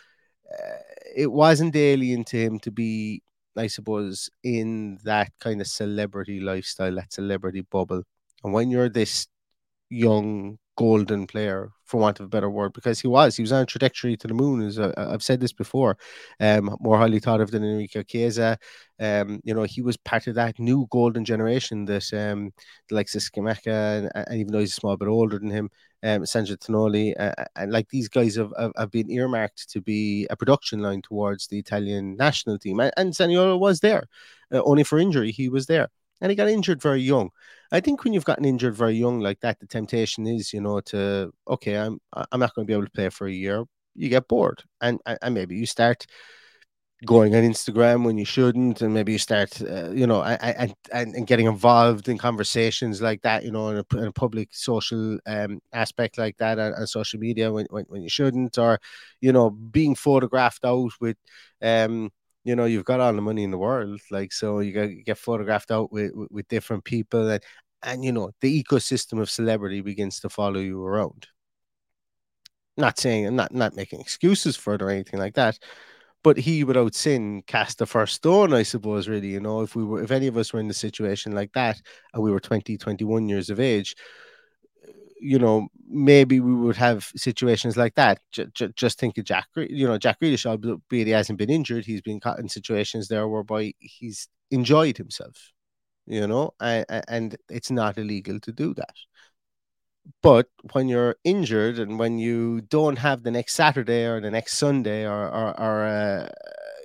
Uh, 0.50 0.78
it 1.14 1.30
wasn't 1.30 1.76
alien 1.76 2.24
to 2.24 2.38
him 2.38 2.58
to 2.60 2.70
be, 2.70 3.22
I 3.56 3.66
suppose, 3.66 4.30
in 4.42 4.98
that 5.04 5.30
kind 5.40 5.60
of 5.60 5.66
celebrity 5.66 6.40
lifestyle, 6.40 6.94
that 6.94 7.12
celebrity 7.12 7.62
bubble. 7.62 8.02
And 8.44 8.52
when 8.52 8.70
you're 8.70 8.88
this 8.88 9.26
young 9.90 10.58
golden 10.76 11.26
player, 11.26 11.72
for 11.86 12.00
want 12.00 12.20
of 12.20 12.26
a 12.26 12.28
better 12.28 12.48
word, 12.48 12.72
because 12.72 13.00
he 13.00 13.08
was. 13.08 13.34
He 13.34 13.42
was 13.42 13.50
on 13.50 13.62
a 13.62 13.66
trajectory 13.66 14.16
to 14.16 14.28
the 14.28 14.34
moon. 14.34 14.62
As 14.62 14.78
uh, 14.78 14.92
I've 14.96 15.22
said 15.24 15.40
this 15.40 15.52
before, 15.52 15.98
um, 16.38 16.76
more 16.80 16.96
highly 16.96 17.18
thought 17.18 17.40
of 17.40 17.50
than 17.50 17.64
Enrico 17.64 18.02
Chiesa. 18.02 18.58
Um, 19.00 19.40
you 19.44 19.54
know, 19.54 19.64
he 19.64 19.82
was 19.82 19.96
part 19.96 20.28
of 20.28 20.36
that 20.36 20.58
new 20.58 20.86
golden 20.90 21.24
generation 21.24 21.84
that 21.86 22.12
um, 22.12 22.52
the 22.88 22.96
of 22.96 23.06
Scamacca, 23.06 23.98
and, 23.98 24.10
and 24.14 24.40
even 24.40 24.52
though 24.52 24.60
he's 24.60 24.72
a 24.72 24.80
small 24.80 24.96
bit 24.96 25.08
older 25.08 25.38
than 25.38 25.50
him, 25.50 25.70
um, 26.02 26.24
Sandro 26.24 26.56
Tonali, 26.56 27.12
uh, 27.18 27.44
and 27.56 27.72
like 27.72 27.88
these 27.88 28.08
guys 28.08 28.36
have, 28.36 28.52
have, 28.58 28.72
have, 28.76 28.90
been 28.90 29.10
earmarked 29.10 29.68
to 29.70 29.80
be 29.80 30.26
a 30.30 30.36
production 30.36 30.80
line 30.80 31.02
towards 31.02 31.48
the 31.48 31.58
Italian 31.58 32.16
national 32.16 32.58
team. 32.58 32.78
And, 32.78 32.92
and 32.96 33.14
was 33.58 33.80
there, 33.80 34.04
uh, 34.52 34.62
only 34.62 34.84
for 34.84 34.98
injury, 34.98 35.32
he 35.32 35.48
was 35.48 35.66
there. 35.66 35.88
And 36.20 36.30
he 36.30 36.36
got 36.36 36.48
injured 36.48 36.82
very 36.82 37.00
young. 37.00 37.30
I 37.70 37.80
think 37.80 38.02
when 38.02 38.12
you've 38.12 38.24
gotten 38.24 38.44
injured 38.44 38.74
very 38.74 38.94
young 38.94 39.20
like 39.20 39.40
that, 39.40 39.60
the 39.60 39.66
temptation 39.66 40.26
is, 40.26 40.52
you 40.52 40.60
know, 40.60 40.80
to 40.80 41.32
okay, 41.46 41.76
I'm 41.76 42.00
I'm 42.12 42.40
not 42.40 42.54
going 42.54 42.66
to 42.66 42.70
be 42.70 42.74
able 42.74 42.86
to 42.86 42.90
play 42.90 43.08
for 43.10 43.26
a 43.26 43.32
year. 43.32 43.64
You 43.94 44.08
get 44.08 44.28
bored, 44.28 44.62
and 44.80 45.00
and 45.06 45.34
maybe 45.34 45.56
you 45.56 45.66
start 45.66 46.06
going 47.04 47.34
on 47.36 47.42
Instagram 47.44 48.04
when 48.04 48.18
you 48.18 48.24
shouldn't, 48.24 48.82
and 48.82 48.92
maybe 48.92 49.12
you 49.12 49.18
start, 49.18 49.60
uh, 49.62 49.90
you 49.90 50.06
know, 50.06 50.22
and, 50.22 50.74
and 50.92 51.14
and 51.14 51.26
getting 51.26 51.46
involved 51.46 52.08
in 52.08 52.18
conversations 52.18 53.00
like 53.00 53.22
that, 53.22 53.44
you 53.44 53.52
know, 53.52 53.68
in 53.68 53.78
a, 53.78 53.96
in 53.98 54.06
a 54.08 54.12
public 54.12 54.48
social 54.52 55.18
um, 55.26 55.60
aspect 55.72 56.18
like 56.18 56.36
that 56.38 56.58
on, 56.58 56.74
on 56.74 56.86
social 56.86 57.20
media 57.20 57.52
when, 57.52 57.66
when, 57.70 57.84
when 57.88 58.02
you 58.02 58.08
shouldn't, 58.08 58.58
or 58.58 58.80
you 59.20 59.32
know, 59.32 59.50
being 59.50 59.94
photographed 59.94 60.64
out 60.64 60.90
with 61.00 61.16
um, 61.62 62.10
you 62.44 62.56
know 62.56 62.64
you've 62.64 62.84
got 62.84 63.00
all 63.00 63.12
the 63.12 63.20
money 63.20 63.44
in 63.44 63.50
the 63.50 63.58
world 63.58 64.00
like 64.10 64.32
so 64.32 64.60
you 64.60 64.72
get, 64.72 65.04
get 65.04 65.18
photographed 65.18 65.70
out 65.70 65.92
with, 65.92 66.12
with, 66.14 66.30
with 66.30 66.48
different 66.48 66.84
people 66.84 67.28
and 67.28 67.42
and 67.82 68.04
you 68.04 68.12
know 68.12 68.30
the 68.40 68.62
ecosystem 68.62 69.20
of 69.20 69.30
celebrity 69.30 69.80
begins 69.80 70.20
to 70.20 70.28
follow 70.28 70.58
you 70.58 70.84
around. 70.84 71.28
Not 72.76 72.98
saying 72.98 73.34
not 73.34 73.52
not 73.52 73.74
making 73.74 74.00
excuses 74.00 74.56
for 74.56 74.74
it 74.74 74.82
or 74.82 74.90
anything 74.90 75.18
like 75.18 75.34
that 75.34 75.58
but 76.24 76.36
he 76.36 76.64
without 76.64 76.94
sin 76.94 77.42
cast 77.46 77.78
the 77.78 77.86
first 77.86 78.14
stone 78.16 78.52
i 78.52 78.62
suppose 78.62 79.08
really 79.08 79.28
you 79.28 79.40
know 79.40 79.62
if 79.62 79.74
we 79.76 79.84
were 79.84 80.02
if 80.02 80.10
any 80.10 80.26
of 80.26 80.36
us 80.36 80.52
were 80.52 80.60
in 80.60 80.70
a 80.70 80.74
situation 80.74 81.32
like 81.32 81.52
that 81.52 81.80
and 82.12 82.22
we 82.22 82.30
were 82.30 82.40
20 82.40 82.76
21 82.76 83.28
years 83.28 83.50
of 83.50 83.60
age 83.60 83.94
you 85.20 85.38
know, 85.38 85.68
maybe 85.88 86.40
we 86.40 86.54
would 86.54 86.76
have 86.76 87.10
situations 87.16 87.76
like 87.76 87.94
that. 87.94 88.20
J- 88.32 88.46
j- 88.54 88.72
just 88.76 88.98
think 88.98 89.18
of 89.18 89.24
Jack, 89.24 89.46
you 89.56 89.86
know, 89.86 89.98
Jack 89.98 90.20
Grealish, 90.20 90.46
albeit 90.46 91.06
he 91.06 91.12
hasn't 91.12 91.38
been 91.38 91.50
injured, 91.50 91.84
he's 91.84 92.02
been 92.02 92.20
caught 92.20 92.38
in 92.38 92.48
situations 92.48 93.08
there 93.08 93.28
whereby 93.28 93.72
he's 93.78 94.28
enjoyed 94.50 94.96
himself, 94.96 95.52
you 96.06 96.26
know, 96.26 96.52
and, 96.60 96.84
and 97.08 97.36
it's 97.48 97.70
not 97.70 97.98
illegal 97.98 98.40
to 98.40 98.52
do 98.52 98.74
that. 98.74 98.94
But 100.22 100.48
when 100.72 100.88
you're 100.88 101.16
injured 101.24 101.78
and 101.78 101.98
when 101.98 102.18
you 102.18 102.62
don't 102.62 102.98
have 102.98 103.22
the 103.22 103.30
next 103.30 103.54
Saturday 103.54 104.06
or 104.06 104.20
the 104.20 104.30
next 104.30 104.56
Sunday 104.56 105.06
or, 105.06 105.28
or, 105.28 105.60
or 105.60 105.84
uh, 105.84 106.28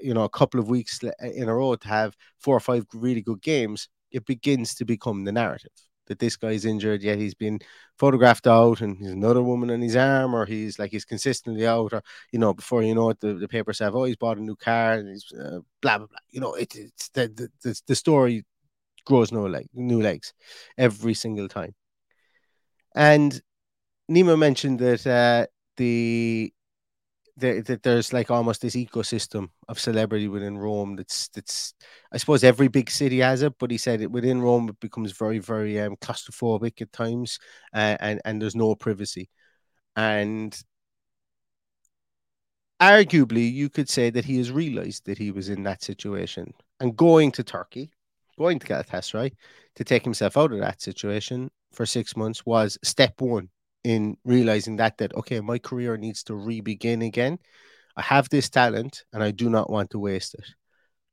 you 0.01 0.13
know, 0.13 0.23
a 0.23 0.29
couple 0.29 0.59
of 0.59 0.67
weeks 0.67 0.99
in 1.21 1.47
a 1.47 1.55
row 1.55 1.75
to 1.75 1.87
have 1.87 2.15
four 2.39 2.55
or 2.55 2.59
five 2.59 2.85
really 2.93 3.21
good 3.21 3.41
games, 3.41 3.87
it 4.11 4.25
begins 4.25 4.75
to 4.75 4.85
become 4.85 5.23
the 5.23 5.31
narrative 5.31 5.71
that 6.07 6.19
this 6.19 6.35
guy's 6.35 6.65
injured, 6.65 7.01
yet 7.01 7.17
he's 7.17 7.33
been 7.33 7.59
photographed 7.97 8.47
out 8.47 8.81
and 8.81 8.97
he's 8.97 9.11
another 9.11 9.41
woman 9.41 9.69
on 9.71 9.81
his 9.81 9.95
arm, 9.95 10.35
or 10.35 10.45
he's 10.45 10.79
like 10.79 10.91
he's 10.91 11.05
consistently 11.05 11.65
out, 11.65 11.93
or 11.93 12.01
you 12.31 12.39
know, 12.39 12.53
before 12.53 12.83
you 12.83 12.95
know 12.95 13.09
it, 13.09 13.19
the, 13.19 13.33
the 13.33 13.47
papers 13.47 13.79
have, 13.79 13.95
oh, 13.95 14.03
he's 14.05 14.15
bought 14.15 14.37
a 14.37 14.41
new 14.41 14.55
car 14.55 14.93
and 14.93 15.09
he's 15.09 15.31
uh, 15.33 15.59
blah 15.81 15.97
blah 15.97 16.07
blah. 16.07 16.19
You 16.29 16.41
know, 16.41 16.53
it, 16.53 16.75
it's 16.75 17.09
the, 17.09 17.49
the 17.61 17.81
the, 17.87 17.95
story 17.95 18.43
grows 19.05 19.31
no 19.31 19.45
leg, 19.45 19.67
new 19.73 20.01
legs 20.01 20.33
every 20.77 21.13
single 21.13 21.47
time. 21.47 21.73
And 22.95 23.41
Nima 24.09 24.37
mentioned 24.37 24.79
that 24.79 25.07
uh, 25.07 25.47
the 25.77 26.52
that 27.37 27.81
there's 27.83 28.13
like 28.13 28.29
almost 28.29 28.61
this 28.61 28.75
ecosystem 28.75 29.49
of 29.67 29.79
celebrity 29.79 30.27
within 30.27 30.57
Rome. 30.57 30.95
That's 30.95 31.29
that's 31.29 31.73
I 32.11 32.17
suppose 32.17 32.43
every 32.43 32.67
big 32.67 32.91
city 32.91 33.19
has 33.19 33.41
it, 33.41 33.53
but 33.59 33.71
he 33.71 33.77
said 33.77 34.01
it 34.01 34.11
within 34.11 34.41
Rome 34.41 34.69
it 34.69 34.79
becomes 34.79 35.11
very 35.13 35.39
very 35.39 35.79
um, 35.79 35.95
claustrophobic 35.97 36.81
at 36.81 36.91
times, 36.91 37.39
uh, 37.73 37.97
and 37.99 38.21
and 38.25 38.41
there's 38.41 38.55
no 38.55 38.75
privacy, 38.75 39.29
and 39.95 40.55
arguably 42.81 43.51
you 43.51 43.69
could 43.69 43.89
say 43.89 44.09
that 44.09 44.25
he 44.25 44.37
has 44.37 44.51
realized 44.51 45.05
that 45.05 45.17
he 45.17 45.31
was 45.31 45.49
in 45.49 45.63
that 45.63 45.83
situation 45.83 46.53
and 46.79 46.95
going 46.97 47.31
to 47.31 47.43
Turkey, 47.43 47.91
going 48.37 48.59
to 48.59 48.67
Galatasaray 48.67 49.31
to 49.75 49.83
take 49.83 50.03
himself 50.03 50.37
out 50.37 50.51
of 50.51 50.59
that 50.59 50.81
situation 50.81 51.49
for 51.71 51.85
six 51.85 52.15
months 52.15 52.45
was 52.45 52.77
step 52.83 53.21
one 53.21 53.49
in 53.83 54.17
realizing 54.23 54.77
that 54.77 54.97
that 54.97 55.13
okay, 55.15 55.39
my 55.41 55.59
career 55.59 55.97
needs 55.97 56.23
to 56.23 56.35
re-begin 56.35 57.01
again. 57.01 57.39
I 57.95 58.01
have 58.01 58.29
this 58.29 58.49
talent 58.49 59.03
and 59.13 59.23
I 59.23 59.31
do 59.31 59.49
not 59.49 59.69
want 59.69 59.91
to 59.91 59.99
waste 59.99 60.33
it. 60.35 60.45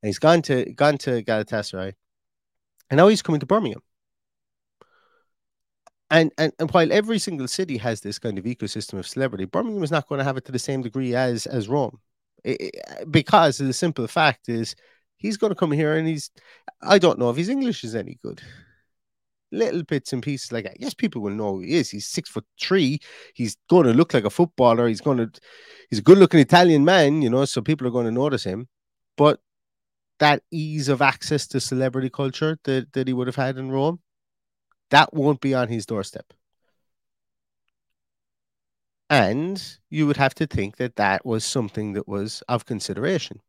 And 0.01 0.07
he's 0.07 0.19
gone 0.19 0.41
to 0.43 0.65
gone 0.73 0.97
to 0.99 1.23
Galatasaray, 1.23 1.93
and 2.89 2.97
now 2.97 3.07
he's 3.07 3.21
coming 3.21 3.39
to 3.39 3.45
Birmingham. 3.45 3.81
And, 6.09 6.31
and 6.37 6.51
and 6.59 6.69
while 6.71 6.91
every 6.91 7.19
single 7.19 7.47
city 7.47 7.77
has 7.77 8.01
this 8.01 8.19
kind 8.19 8.37
of 8.37 8.45
ecosystem 8.45 8.99
of 8.99 9.07
celebrity, 9.07 9.45
Birmingham 9.45 9.83
is 9.83 9.91
not 9.91 10.07
going 10.09 10.19
to 10.19 10.25
have 10.25 10.37
it 10.37 10.45
to 10.45 10.51
the 10.51 10.59
same 10.59 10.81
degree 10.81 11.15
as 11.15 11.45
as 11.45 11.69
Rome, 11.69 11.99
it, 12.43 12.61
it, 12.61 13.11
because 13.11 13.57
the 13.57 13.73
simple 13.73 14.07
fact 14.07 14.49
is 14.49 14.75
he's 15.17 15.37
going 15.37 15.51
to 15.51 15.55
come 15.55 15.71
here 15.71 15.95
and 15.95 16.07
he's 16.07 16.31
I 16.81 16.97
don't 16.99 17.19
know 17.19 17.29
if 17.29 17.37
his 17.37 17.49
English 17.49 17.83
is 17.83 17.95
any 17.95 18.17
good 18.23 18.41
little 19.51 19.83
bits 19.83 20.13
and 20.13 20.23
pieces 20.23 20.51
like 20.51 20.63
that. 20.65 20.79
Yes, 20.79 20.93
people 20.93 21.21
will 21.21 21.31
know 21.31 21.55
who 21.55 21.61
he 21.61 21.75
is. 21.75 21.89
He's 21.89 22.07
six 22.07 22.29
foot 22.29 22.45
three. 22.59 22.99
He's 23.33 23.57
going 23.69 23.85
to 23.85 23.93
look 23.93 24.13
like 24.13 24.25
a 24.25 24.29
footballer. 24.29 24.87
He's 24.87 25.01
going 25.01 25.17
to, 25.17 25.31
he's 25.89 25.99
a 25.99 26.03
good 26.03 26.17
looking 26.17 26.39
Italian 26.39 26.85
man, 26.85 27.21
you 27.21 27.29
know, 27.29 27.45
so 27.45 27.61
people 27.61 27.87
are 27.87 27.91
going 27.91 28.05
to 28.05 28.11
notice 28.11 28.43
him. 28.43 28.67
But 29.17 29.39
that 30.19 30.43
ease 30.51 30.87
of 30.87 31.01
access 31.01 31.47
to 31.47 31.59
celebrity 31.59 32.09
culture 32.09 32.57
that, 32.63 32.93
that 32.93 33.07
he 33.07 33.13
would 33.13 33.27
have 33.27 33.35
had 33.35 33.57
in 33.57 33.71
Rome, 33.71 33.99
that 34.89 35.13
won't 35.13 35.41
be 35.41 35.53
on 35.53 35.67
his 35.67 35.85
doorstep. 35.85 36.33
And 39.09 39.61
you 39.89 40.07
would 40.07 40.17
have 40.17 40.33
to 40.35 40.47
think 40.47 40.77
that 40.77 40.95
that 40.95 41.25
was 41.25 41.43
something 41.43 41.93
that 41.93 42.07
was 42.07 42.41
of 42.47 42.65
consideration 42.65 43.41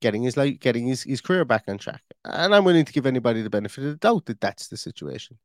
getting 0.00 0.22
his 0.22 0.36
like 0.36 0.60
getting 0.60 0.86
his, 0.86 1.02
his 1.02 1.20
career 1.20 1.44
back 1.44 1.64
on 1.68 1.78
track. 1.78 2.02
And 2.24 2.54
I'm 2.54 2.64
willing 2.64 2.84
to 2.84 2.92
give 2.92 3.06
anybody 3.06 3.42
the 3.42 3.50
benefit 3.50 3.84
of 3.84 3.90
the 3.90 3.96
doubt 3.96 4.26
that 4.26 4.40
that's 4.40 4.68
the 4.68 4.76
situation. 4.76 5.38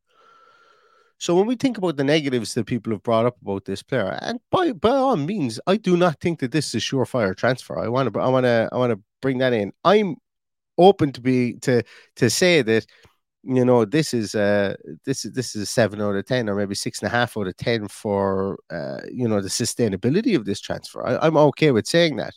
So 1.17 1.36
when 1.36 1.46
we 1.46 1.55
think 1.55 1.77
about 1.77 1.98
the 1.98 2.03
negatives 2.03 2.55
that 2.55 2.65
people 2.65 2.93
have 2.93 3.03
brought 3.03 3.27
up 3.27 3.39
about 3.43 3.65
this 3.65 3.84
player, 3.84 4.17
and 4.24 4.39
by 4.50 4.72
by 4.72 4.89
all 4.89 5.17
means, 5.17 5.60
I 5.67 5.77
do 5.77 5.96
not 5.96 6.20
think 6.20 6.39
that 6.39 6.51
this 6.51 6.70
is 6.70 6.75
a 6.75 6.77
surefire 6.79 7.38
transfer. 7.38 7.77
I 7.77 7.89
want 7.89 8.12
to 8.12 8.20
I 8.20 8.27
want 8.27 8.46
to 8.46 8.70
I 8.72 8.77
want 8.77 8.91
to 8.91 9.00
bring 9.22 9.38
that 9.38 9.53
in. 9.53 9.72
I'm 9.84 10.15
open 10.79 11.12
to 11.12 11.22
be 11.22 11.53
to 11.60 11.84
to 12.15 12.29
say 12.29 12.63
that 12.63 12.88
you 13.43 13.63
know 13.63 13.86
this 13.86 14.15
is 14.15 14.34
uh 14.34 14.75
this 15.05 15.25
is 15.25 15.34
this 15.34 15.55
is 15.55 15.62
a 15.62 15.65
seven 15.65 16.01
out 16.01 16.15
of 16.15 16.25
ten 16.25 16.50
or 16.50 16.55
maybe 16.55 16.74
six 16.75 17.00
and 17.01 17.08
a 17.08 17.15
half 17.15 17.38
out 17.38 17.48
of 17.48 17.55
ten 17.58 17.88
for 17.88 18.58
uh 18.72 19.01
you 19.12 19.27
know 19.27 19.41
the 19.41 19.50
sustainability 19.50 20.36
of 20.36 20.46
this 20.46 20.60
transfer. 20.60 21.05
I, 21.05 21.20
I'm 21.25 21.38
okay 21.38 21.70
with 21.70 21.86
saying 21.86 22.15
that. 22.17 22.34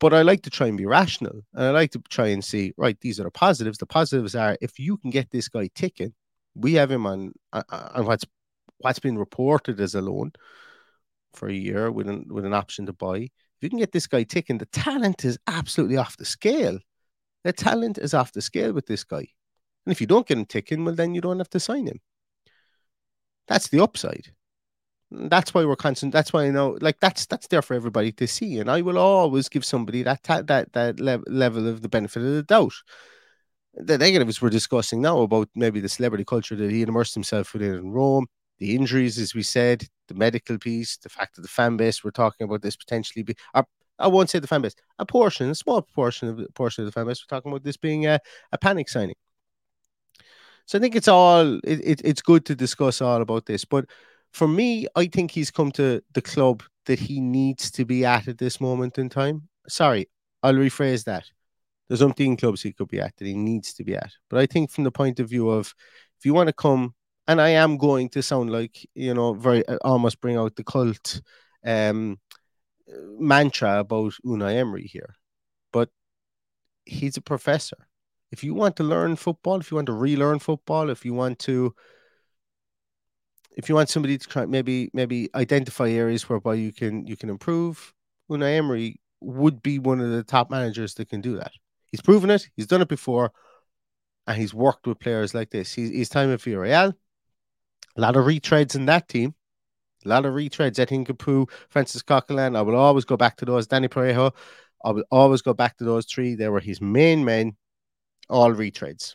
But 0.00 0.14
I 0.14 0.22
like 0.22 0.42
to 0.42 0.50
try 0.50 0.66
and 0.66 0.78
be 0.78 0.86
rational 0.86 1.42
and 1.54 1.64
I 1.64 1.70
like 1.70 1.90
to 1.92 2.02
try 2.08 2.28
and 2.28 2.42
see, 2.42 2.72
right, 2.78 2.98
these 3.00 3.20
are 3.20 3.24
the 3.24 3.30
positives. 3.30 3.78
The 3.78 3.86
positives 3.86 4.34
are 4.34 4.56
if 4.60 4.78
you 4.78 4.96
can 4.96 5.10
get 5.10 5.30
this 5.30 5.48
guy 5.48 5.68
ticking, 5.74 6.14
we 6.54 6.74
have 6.74 6.90
him 6.90 7.06
on 7.06 7.32
on 7.52 8.06
what's 8.06 8.24
what's 8.78 8.98
been 8.98 9.18
reported 9.18 9.78
as 9.78 9.94
a 9.94 10.00
loan 10.00 10.32
for 11.34 11.48
a 11.48 11.52
year 11.52 11.90
with 11.92 12.08
an 12.08 12.24
with 12.28 12.46
an 12.46 12.54
option 12.54 12.86
to 12.86 12.94
buy. 12.94 13.16
If 13.16 13.62
you 13.64 13.68
can 13.68 13.78
get 13.78 13.92
this 13.92 14.06
guy 14.06 14.22
ticking, 14.22 14.56
the 14.56 14.66
talent 14.66 15.24
is 15.24 15.38
absolutely 15.46 15.98
off 15.98 16.16
the 16.16 16.24
scale. 16.24 16.78
The 17.44 17.52
talent 17.52 17.98
is 17.98 18.14
off 18.14 18.32
the 18.32 18.42
scale 18.42 18.72
with 18.72 18.86
this 18.86 19.04
guy. 19.04 19.28
And 19.84 19.92
if 19.92 20.00
you 20.00 20.06
don't 20.06 20.26
get 20.26 20.38
him 20.38 20.46
ticking, 20.46 20.84
well, 20.84 20.94
then 20.94 21.14
you 21.14 21.20
don't 21.20 21.38
have 21.38 21.50
to 21.50 21.60
sign 21.60 21.86
him. 21.86 22.00
That's 23.48 23.68
the 23.68 23.82
upside 23.82 24.32
that's 25.10 25.52
why 25.52 25.64
we're 25.64 25.76
constant. 25.76 26.12
That's 26.12 26.32
why 26.32 26.44
I 26.44 26.50
know, 26.50 26.78
like 26.80 27.00
that's 27.00 27.26
that's 27.26 27.48
there 27.48 27.62
for 27.62 27.74
everybody 27.74 28.12
to 28.12 28.26
see, 28.26 28.58
and 28.60 28.70
I 28.70 28.80
will 28.82 28.98
always 28.98 29.48
give 29.48 29.64
somebody 29.64 30.02
that 30.04 30.22
ta- 30.22 30.42
that 30.42 30.72
that 30.72 31.00
le- 31.00 31.22
level 31.26 31.68
of 31.68 31.82
the 31.82 31.88
benefit 31.88 32.22
of 32.22 32.32
the 32.34 32.42
doubt. 32.42 32.72
The 33.74 33.98
negatives 33.98 34.42
we're 34.42 34.50
discussing 34.50 35.00
now 35.00 35.20
about 35.20 35.48
maybe 35.54 35.80
the 35.80 35.88
celebrity 35.88 36.24
culture 36.24 36.56
that 36.56 36.70
he 36.70 36.82
immersed 36.82 37.14
himself 37.14 37.52
within 37.52 37.74
in 37.74 37.92
Rome, 37.92 38.26
the 38.58 38.74
injuries, 38.74 39.18
as 39.18 39.34
we 39.34 39.42
said, 39.44 39.84
the 40.08 40.14
medical 40.14 40.58
piece, 40.58 40.96
the 40.96 41.08
fact 41.08 41.36
that 41.36 41.42
the 41.42 41.48
fan 41.48 41.76
base 41.76 42.02
we're 42.02 42.10
talking 42.10 42.44
about 42.44 42.62
this 42.62 42.76
potentially 42.76 43.22
be, 43.22 43.36
or, 43.54 43.64
I 43.98 44.08
won't 44.08 44.28
say 44.28 44.40
the 44.40 44.48
fan 44.48 44.62
base, 44.62 44.74
a 44.98 45.06
portion, 45.06 45.50
a 45.50 45.54
small 45.54 45.82
portion 45.82 46.28
of 46.28 46.36
the 46.38 46.48
portion 46.54 46.82
of 46.82 46.86
the 46.86 46.92
fan 46.92 47.06
base, 47.06 47.22
we're 47.22 47.36
talking 47.36 47.52
about 47.52 47.62
this 47.62 47.76
being 47.76 48.06
a, 48.06 48.18
a 48.50 48.58
panic 48.58 48.88
signing. 48.88 49.14
So 50.66 50.78
I 50.78 50.80
think 50.80 50.96
it's 50.96 51.08
all 51.08 51.56
it, 51.64 51.80
it, 51.84 52.00
it's 52.04 52.22
good 52.22 52.44
to 52.46 52.54
discuss 52.54 53.00
all 53.00 53.22
about 53.22 53.46
this, 53.46 53.64
but 53.64 53.86
for 54.32 54.48
me, 54.48 54.86
I 54.96 55.06
think 55.06 55.30
he's 55.30 55.50
come 55.50 55.72
to 55.72 56.02
the 56.12 56.22
club 56.22 56.62
that 56.86 56.98
he 56.98 57.20
needs 57.20 57.70
to 57.72 57.84
be 57.84 58.04
at 58.04 58.28
at 58.28 58.38
this 58.38 58.60
moment 58.60 58.98
in 58.98 59.08
time. 59.08 59.48
sorry, 59.68 60.08
I'll 60.42 60.54
rephrase 60.54 61.04
that. 61.04 61.24
There's 61.88 62.00
umpteen 62.00 62.38
clubs 62.38 62.62
he 62.62 62.72
could 62.72 62.88
be 62.88 63.00
at 63.00 63.16
that 63.16 63.26
he 63.26 63.34
needs 63.34 63.74
to 63.74 63.84
be 63.84 63.96
at. 63.96 64.12
But 64.28 64.38
I 64.38 64.46
think 64.46 64.70
from 64.70 64.84
the 64.84 64.92
point 64.92 65.20
of 65.20 65.28
view 65.28 65.50
of 65.50 65.74
if 66.18 66.24
you 66.24 66.32
want 66.32 66.46
to 66.48 66.52
come, 66.52 66.94
and 67.26 67.40
I 67.40 67.50
am 67.50 67.76
going 67.76 68.08
to 68.10 68.22
sound 68.22 68.50
like, 68.50 68.88
you 68.94 69.14
know, 69.14 69.34
very 69.34 69.66
uh, 69.66 69.78
almost 69.82 70.20
bring 70.20 70.36
out 70.36 70.56
the 70.56 70.64
cult 70.64 71.20
um, 71.64 72.18
mantra 73.18 73.80
about 73.80 74.14
Unai 74.24 74.54
Emery 74.54 74.86
here. 74.86 75.14
But 75.72 75.90
he's 76.84 77.16
a 77.16 77.22
professor. 77.22 77.76
If 78.32 78.44
you 78.44 78.54
want 78.54 78.76
to 78.76 78.84
learn 78.84 79.16
football, 79.16 79.60
if 79.60 79.70
you 79.70 79.76
want 79.76 79.86
to 79.86 79.92
relearn 79.92 80.38
football, 80.38 80.90
if 80.90 81.04
you 81.04 81.14
want 81.14 81.38
to 81.40 81.74
if 83.56 83.68
you 83.68 83.74
want 83.74 83.88
somebody 83.88 84.16
to 84.16 84.26
try 84.26 84.46
maybe 84.46 84.90
maybe 84.92 85.28
identify 85.34 85.90
areas 85.90 86.28
whereby 86.28 86.54
you 86.54 86.72
can 86.72 87.06
you 87.06 87.16
can 87.16 87.28
improve, 87.28 87.92
Unai 88.30 88.56
Emery 88.56 89.00
would 89.20 89.62
be 89.62 89.78
one 89.78 90.00
of 90.00 90.10
the 90.10 90.22
top 90.22 90.50
managers 90.50 90.94
that 90.94 91.08
can 91.08 91.20
do 91.20 91.36
that. 91.36 91.52
He's 91.90 92.00
proven 92.00 92.30
it. 92.30 92.48
He's 92.56 92.66
done 92.66 92.82
it 92.82 92.88
before, 92.88 93.32
and 94.26 94.38
he's 94.38 94.54
worked 94.54 94.86
with 94.86 95.00
players 95.00 95.34
like 95.34 95.50
this. 95.50 95.72
He's, 95.72 95.90
he's 95.90 96.08
time 96.08 96.32
at 96.32 96.40
Villarreal. 96.40 96.94
A 97.96 98.00
lot 98.00 98.16
of 98.16 98.24
retreads 98.24 98.74
in 98.76 98.86
that 98.86 99.08
team. 99.08 99.34
A 100.04 100.08
lot 100.08 100.24
of 100.24 100.34
retreads. 100.34 100.78
Etienne 100.78 101.04
Capoue, 101.04 101.50
Francis 101.68 102.02
Coquelin. 102.02 102.56
I 102.56 102.62
will 102.62 102.76
always 102.76 103.04
go 103.04 103.16
back 103.16 103.36
to 103.38 103.44
those. 103.44 103.66
Dani 103.66 103.88
Parejo. 103.88 104.32
I 104.84 104.92
will 104.92 105.04
always 105.10 105.42
go 105.42 105.52
back 105.52 105.76
to 105.78 105.84
those 105.84 106.06
three. 106.06 106.34
They 106.34 106.48
were 106.48 106.60
his 106.60 106.80
main 106.80 107.24
men. 107.24 107.56
All 108.30 108.52
retreads. 108.52 109.14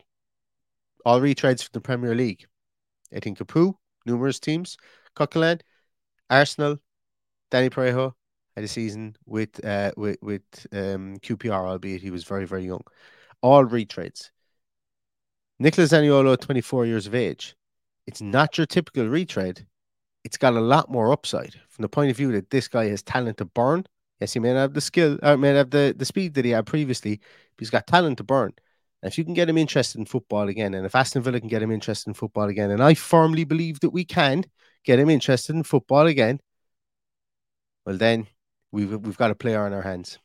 All 1.06 1.22
retreads 1.22 1.63
from 1.63 1.72
the 1.74 1.82
Premier 1.82 2.13
League. 2.13 2.46
Etienne 3.12 3.36
Capoue, 3.36 3.75
numerous 4.05 4.39
teams. 4.39 4.77
Coquelin, 5.15 5.62
Arsenal, 6.29 6.77
Dani 7.51 7.69
Parejo, 7.69 8.13
had 8.55 8.63
a 8.63 8.67
season 8.67 9.15
with 9.25 9.63
uh, 9.65 9.91
with 9.97 10.17
with 10.21 10.43
um, 10.71 11.17
QPR, 11.19 11.67
albeit 11.67 12.01
he 12.01 12.12
was 12.12 12.24
very 12.24 12.45
very 12.45 12.65
young. 12.65 12.81
All 13.41 13.65
retreads. 13.65 14.31
Nicolas 15.59 15.91
Zaniolo, 15.91 16.38
24 16.38 16.85
years 16.85 17.07
of 17.07 17.15
age. 17.15 17.55
It's 18.07 18.21
not 18.21 18.57
your 18.57 18.67
typical 18.67 19.07
retread. 19.07 19.65
It's 20.24 20.38
got 20.38 20.53
a 20.53 20.59
lot 20.59 20.91
more 20.91 21.12
upside 21.13 21.55
from 21.69 21.83
the 21.83 21.89
point 21.89 22.12
of 22.12 22.17
view 22.17 22.31
that 22.33 22.50
this 22.50 22.67
guy 22.67 22.85
has 22.88 23.01
talent 23.01 23.38
to 23.38 23.45
burn. 23.45 23.85
Yes, 24.19 24.33
he 24.33 24.39
may 24.39 24.53
not 24.53 24.59
have 24.59 24.74
the 24.74 24.81
skill, 24.81 25.17
or 25.24 25.38
may 25.38 25.50
not 25.51 25.57
have 25.57 25.69
the, 25.69 25.95
the 25.95 26.05
speed 26.05 26.33
that 26.33 26.45
he 26.45 26.51
had 26.51 26.65
previously, 26.65 27.17
but 27.17 27.59
he's 27.59 27.69
got 27.69 27.88
talent 27.88 28.17
to 28.17 28.24
burn. 28.24 28.53
If 29.05 29.17
you 29.17 29.24
can 29.24 29.33
get 29.35 29.50
him 29.50 29.57
interested 29.57 30.00
in 30.00 30.05
football 30.05 30.47
again, 30.50 30.74
and 30.74 30.85
if 30.85 30.95
Aston 30.95 31.21
Villa 31.21 31.39
can 31.39 31.50
get 31.50 31.62
him 31.62 31.71
interested 31.71 32.09
in 32.09 32.15
football 32.15 32.50
again, 32.50 32.71
and 32.71 32.81
I 32.81 32.95
firmly 32.95 33.43
believe 33.43 33.79
that 33.81 33.91
we 33.91 34.03
can 34.03 34.43
get 34.83 35.00
him 35.00 35.09
interested 35.09 35.55
in 35.55 35.63
football 35.63 36.07
again, 36.07 36.39
well, 37.85 37.97
then 37.97 38.27
we've 38.71 38.91
we've 38.91 39.17
got 39.17 39.31
a 39.31 39.35
player 39.35 39.63
on 39.63 39.74
our 39.74 39.83
hands. 39.83 40.17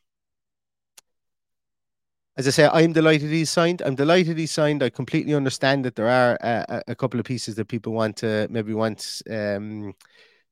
As 2.37 2.46
I 2.46 2.50
say, 2.52 2.70
I'm 2.72 2.94
delighted 2.94 3.30
he's 3.30 3.50
signed. 3.50 3.82
I'm 3.82 3.96
delighted 3.96 4.38
he's 4.38 4.52
signed. 4.52 4.82
I 4.82 4.88
completely 4.88 5.34
understand 5.34 5.84
that 5.84 5.94
there 5.94 6.08
are 6.08 6.38
a, 6.40 6.82
a 6.88 6.94
couple 6.94 7.20
of 7.20 7.26
pieces 7.26 7.56
that 7.56 7.68
people 7.68 7.92
want 7.92 8.16
to 8.18 8.46
maybe 8.50 8.72
want 8.72 9.20
um, 9.28 9.94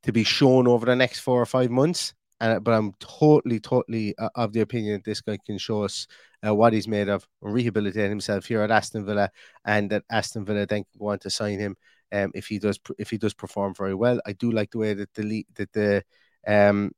to 0.03 0.13
be 0.13 0.23
shown 0.23 0.69
over 0.69 0.85
the 0.85 0.97
next 0.97 1.21
four 1.21 1.41
or 1.41 1.47
five 1.47 1.71
months. 1.71 2.13
Uh, 2.41 2.61
but 2.61 2.73
I'm 2.73 2.93
totally, 3.01 3.59
totally 3.61 4.17
uh, 4.19 4.29
of 4.35 4.53
the 4.53 4.61
opinion 4.61 4.95
that 4.95 5.05
this 5.05 5.21
guy 5.21 5.39
can 5.45 5.59
show 5.59 5.83
us 5.85 6.07
uh, 6.47 6.55
what 6.55 6.73
he's 6.73 6.87
made 6.87 7.09
of, 7.09 7.27
rehabilitate 7.41 8.09
himself 8.09 8.47
here 8.47 8.63
at 8.63 8.71
Aston 8.71 9.05
Villa, 9.05 9.31
and 9.65 9.91
that 9.91 10.05
Aston 10.11 10.45
Villa 10.45 10.67
then 10.67 10.85
can 10.85 10.99
go 10.99 11.09
on 11.09 11.19
to 11.21 11.31
sign 11.31 11.59
him 11.59 11.77
um, 12.13 12.31
if 12.35 12.47
he 12.47 12.59
does 12.59 12.79
if 12.99 13.11
he 13.11 13.19
does 13.19 13.35
perform 13.35 13.75
very 13.75 13.95
well. 13.95 14.21
I 14.25 14.33
do 14.33 14.53
like 14.53 14.71
the 14.71 14.79
way 14.79 14.95
that 14.95 15.13
the 15.15 15.47
that 15.57 15.73
the 15.73 16.05
um, 16.47 16.93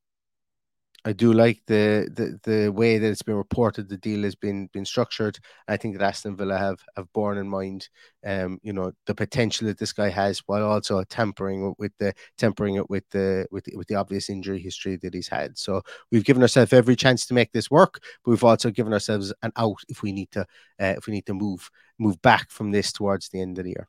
I 1.04 1.12
do 1.12 1.33
like 1.33 1.62
the, 1.66 2.09
the 2.12 2.50
the 2.50 2.69
way 2.71 2.99
that 2.99 3.09
it's 3.09 3.23
been 3.23 3.37
reported. 3.37 3.88
The 3.88 3.97
deal 3.97 4.23
has 4.25 4.35
been 4.35 4.69
been 4.73 4.85
structured. 4.85 5.38
I 5.66 5.76
think 5.76 5.97
that 5.97 6.04
Aston 6.04 6.37
Villa 6.37 6.59
have 6.59 6.78
have 6.97 7.11
borne 7.14 7.38
in 7.38 7.49
mind, 7.49 7.88
um, 8.26 8.59
you 8.62 8.73
know, 8.75 8.92
the 9.07 9.14
potential 9.14 9.66
that 9.69 9.78
this 9.78 9.95
guy 9.95 10.11
has, 10.11 10.40
while 10.47 10.62
also 10.62 11.02
tempering 11.04 11.75
with 11.78 11.92
the 11.99 12.12
tempering 12.37 12.75
it 12.75 12.90
with 12.90 13.09
the 13.11 13.47
with 13.50 13.64
the, 13.64 13.76
with 13.76 13.88
the 13.88 13.95
obvious 13.95 14.28
injury 14.28 14.61
history 14.61 14.97
that 14.97 15.14
he's 15.14 15.28
had. 15.28 15.57
So 15.57 15.80
we've 16.12 16.25
given 16.25 16.42
ourselves 16.42 16.75
every 16.75 16.97
chance 16.97 17.26
to 17.26 17.35
make 17.35 17.52
this 17.52 17.71
work, 17.71 18.00
but 18.23 18.30
we've 18.30 18.45
also 18.45 18.71
given 18.71 18.92
ourselves 18.92 19.33
an 19.42 19.52
out 19.57 19.78
if 19.88 20.02
we 20.02 20.12
need 20.12 20.30
to 20.33 20.42
uh, 20.42 20.95
if 20.99 21.07
we 21.07 21.14
need 21.14 21.26
to 21.26 21.35
move 21.35 21.71
move 21.99 22.21
back 22.21 22.50
from 22.50 22.73
this 22.73 22.92
towards 22.92 23.30
the 23.30 23.40
end 23.40 23.59
of 23.59 23.64
the 23.64 23.71
year. 23.71 23.88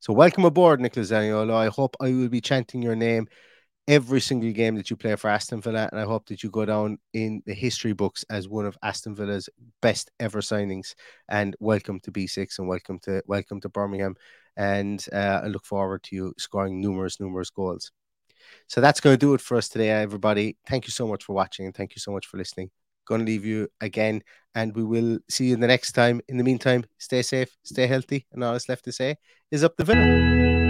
So 0.00 0.12
welcome 0.12 0.44
aboard, 0.46 0.80
Nicolas 0.80 1.10
Zaniolo. 1.10 1.54
I 1.54 1.66
hope 1.66 1.94
I 2.00 2.10
will 2.10 2.28
be 2.28 2.40
chanting 2.40 2.82
your 2.82 2.96
name 2.96 3.28
every 3.90 4.20
single 4.20 4.52
game 4.52 4.76
that 4.76 4.88
you 4.88 4.94
play 4.94 5.16
for 5.16 5.28
Aston 5.28 5.60
Villa, 5.60 5.88
and 5.90 6.00
I 6.00 6.04
hope 6.04 6.26
that 6.26 6.44
you 6.44 6.48
go 6.48 6.64
down 6.64 6.98
in 7.12 7.42
the 7.44 7.52
history 7.52 7.92
books 7.92 8.24
as 8.30 8.48
one 8.48 8.64
of 8.64 8.78
Aston 8.84 9.16
Villa's 9.16 9.48
best 9.82 10.12
ever 10.20 10.38
signings. 10.40 10.94
And 11.28 11.56
welcome 11.58 11.98
to 12.04 12.12
B6 12.12 12.60
and 12.60 12.68
welcome 12.68 13.00
to 13.00 13.20
welcome 13.26 13.60
to 13.62 13.68
Birmingham. 13.68 14.14
And 14.56 15.04
uh, 15.12 15.40
I 15.42 15.48
look 15.48 15.64
forward 15.64 16.04
to 16.04 16.14
you 16.14 16.32
scoring 16.38 16.80
numerous, 16.80 17.18
numerous 17.18 17.50
goals. 17.50 17.90
So 18.68 18.80
that's 18.80 19.00
going 19.00 19.14
to 19.14 19.18
do 19.18 19.34
it 19.34 19.40
for 19.40 19.56
us 19.56 19.68
today, 19.68 19.90
everybody. 19.90 20.56
Thank 20.68 20.86
you 20.86 20.92
so 20.92 21.08
much 21.08 21.24
for 21.24 21.32
watching 21.32 21.66
and 21.66 21.74
thank 21.74 21.96
you 21.96 22.00
so 22.00 22.12
much 22.12 22.26
for 22.26 22.36
listening. 22.36 22.70
Going 23.08 23.22
to 23.22 23.26
leave 23.26 23.44
you 23.44 23.66
again, 23.80 24.22
and 24.54 24.72
we 24.72 24.84
will 24.84 25.18
see 25.28 25.46
you 25.46 25.56
the 25.56 25.66
next 25.66 25.92
time. 25.92 26.20
In 26.28 26.36
the 26.36 26.44
meantime, 26.44 26.84
stay 26.98 27.22
safe, 27.22 27.56
stay 27.64 27.88
healthy, 27.88 28.24
and 28.30 28.44
all 28.44 28.52
that's 28.52 28.68
left 28.68 28.84
to 28.84 28.92
say 28.92 29.16
is 29.50 29.64
up 29.64 29.76
the 29.76 29.84
Villa. 29.84 30.69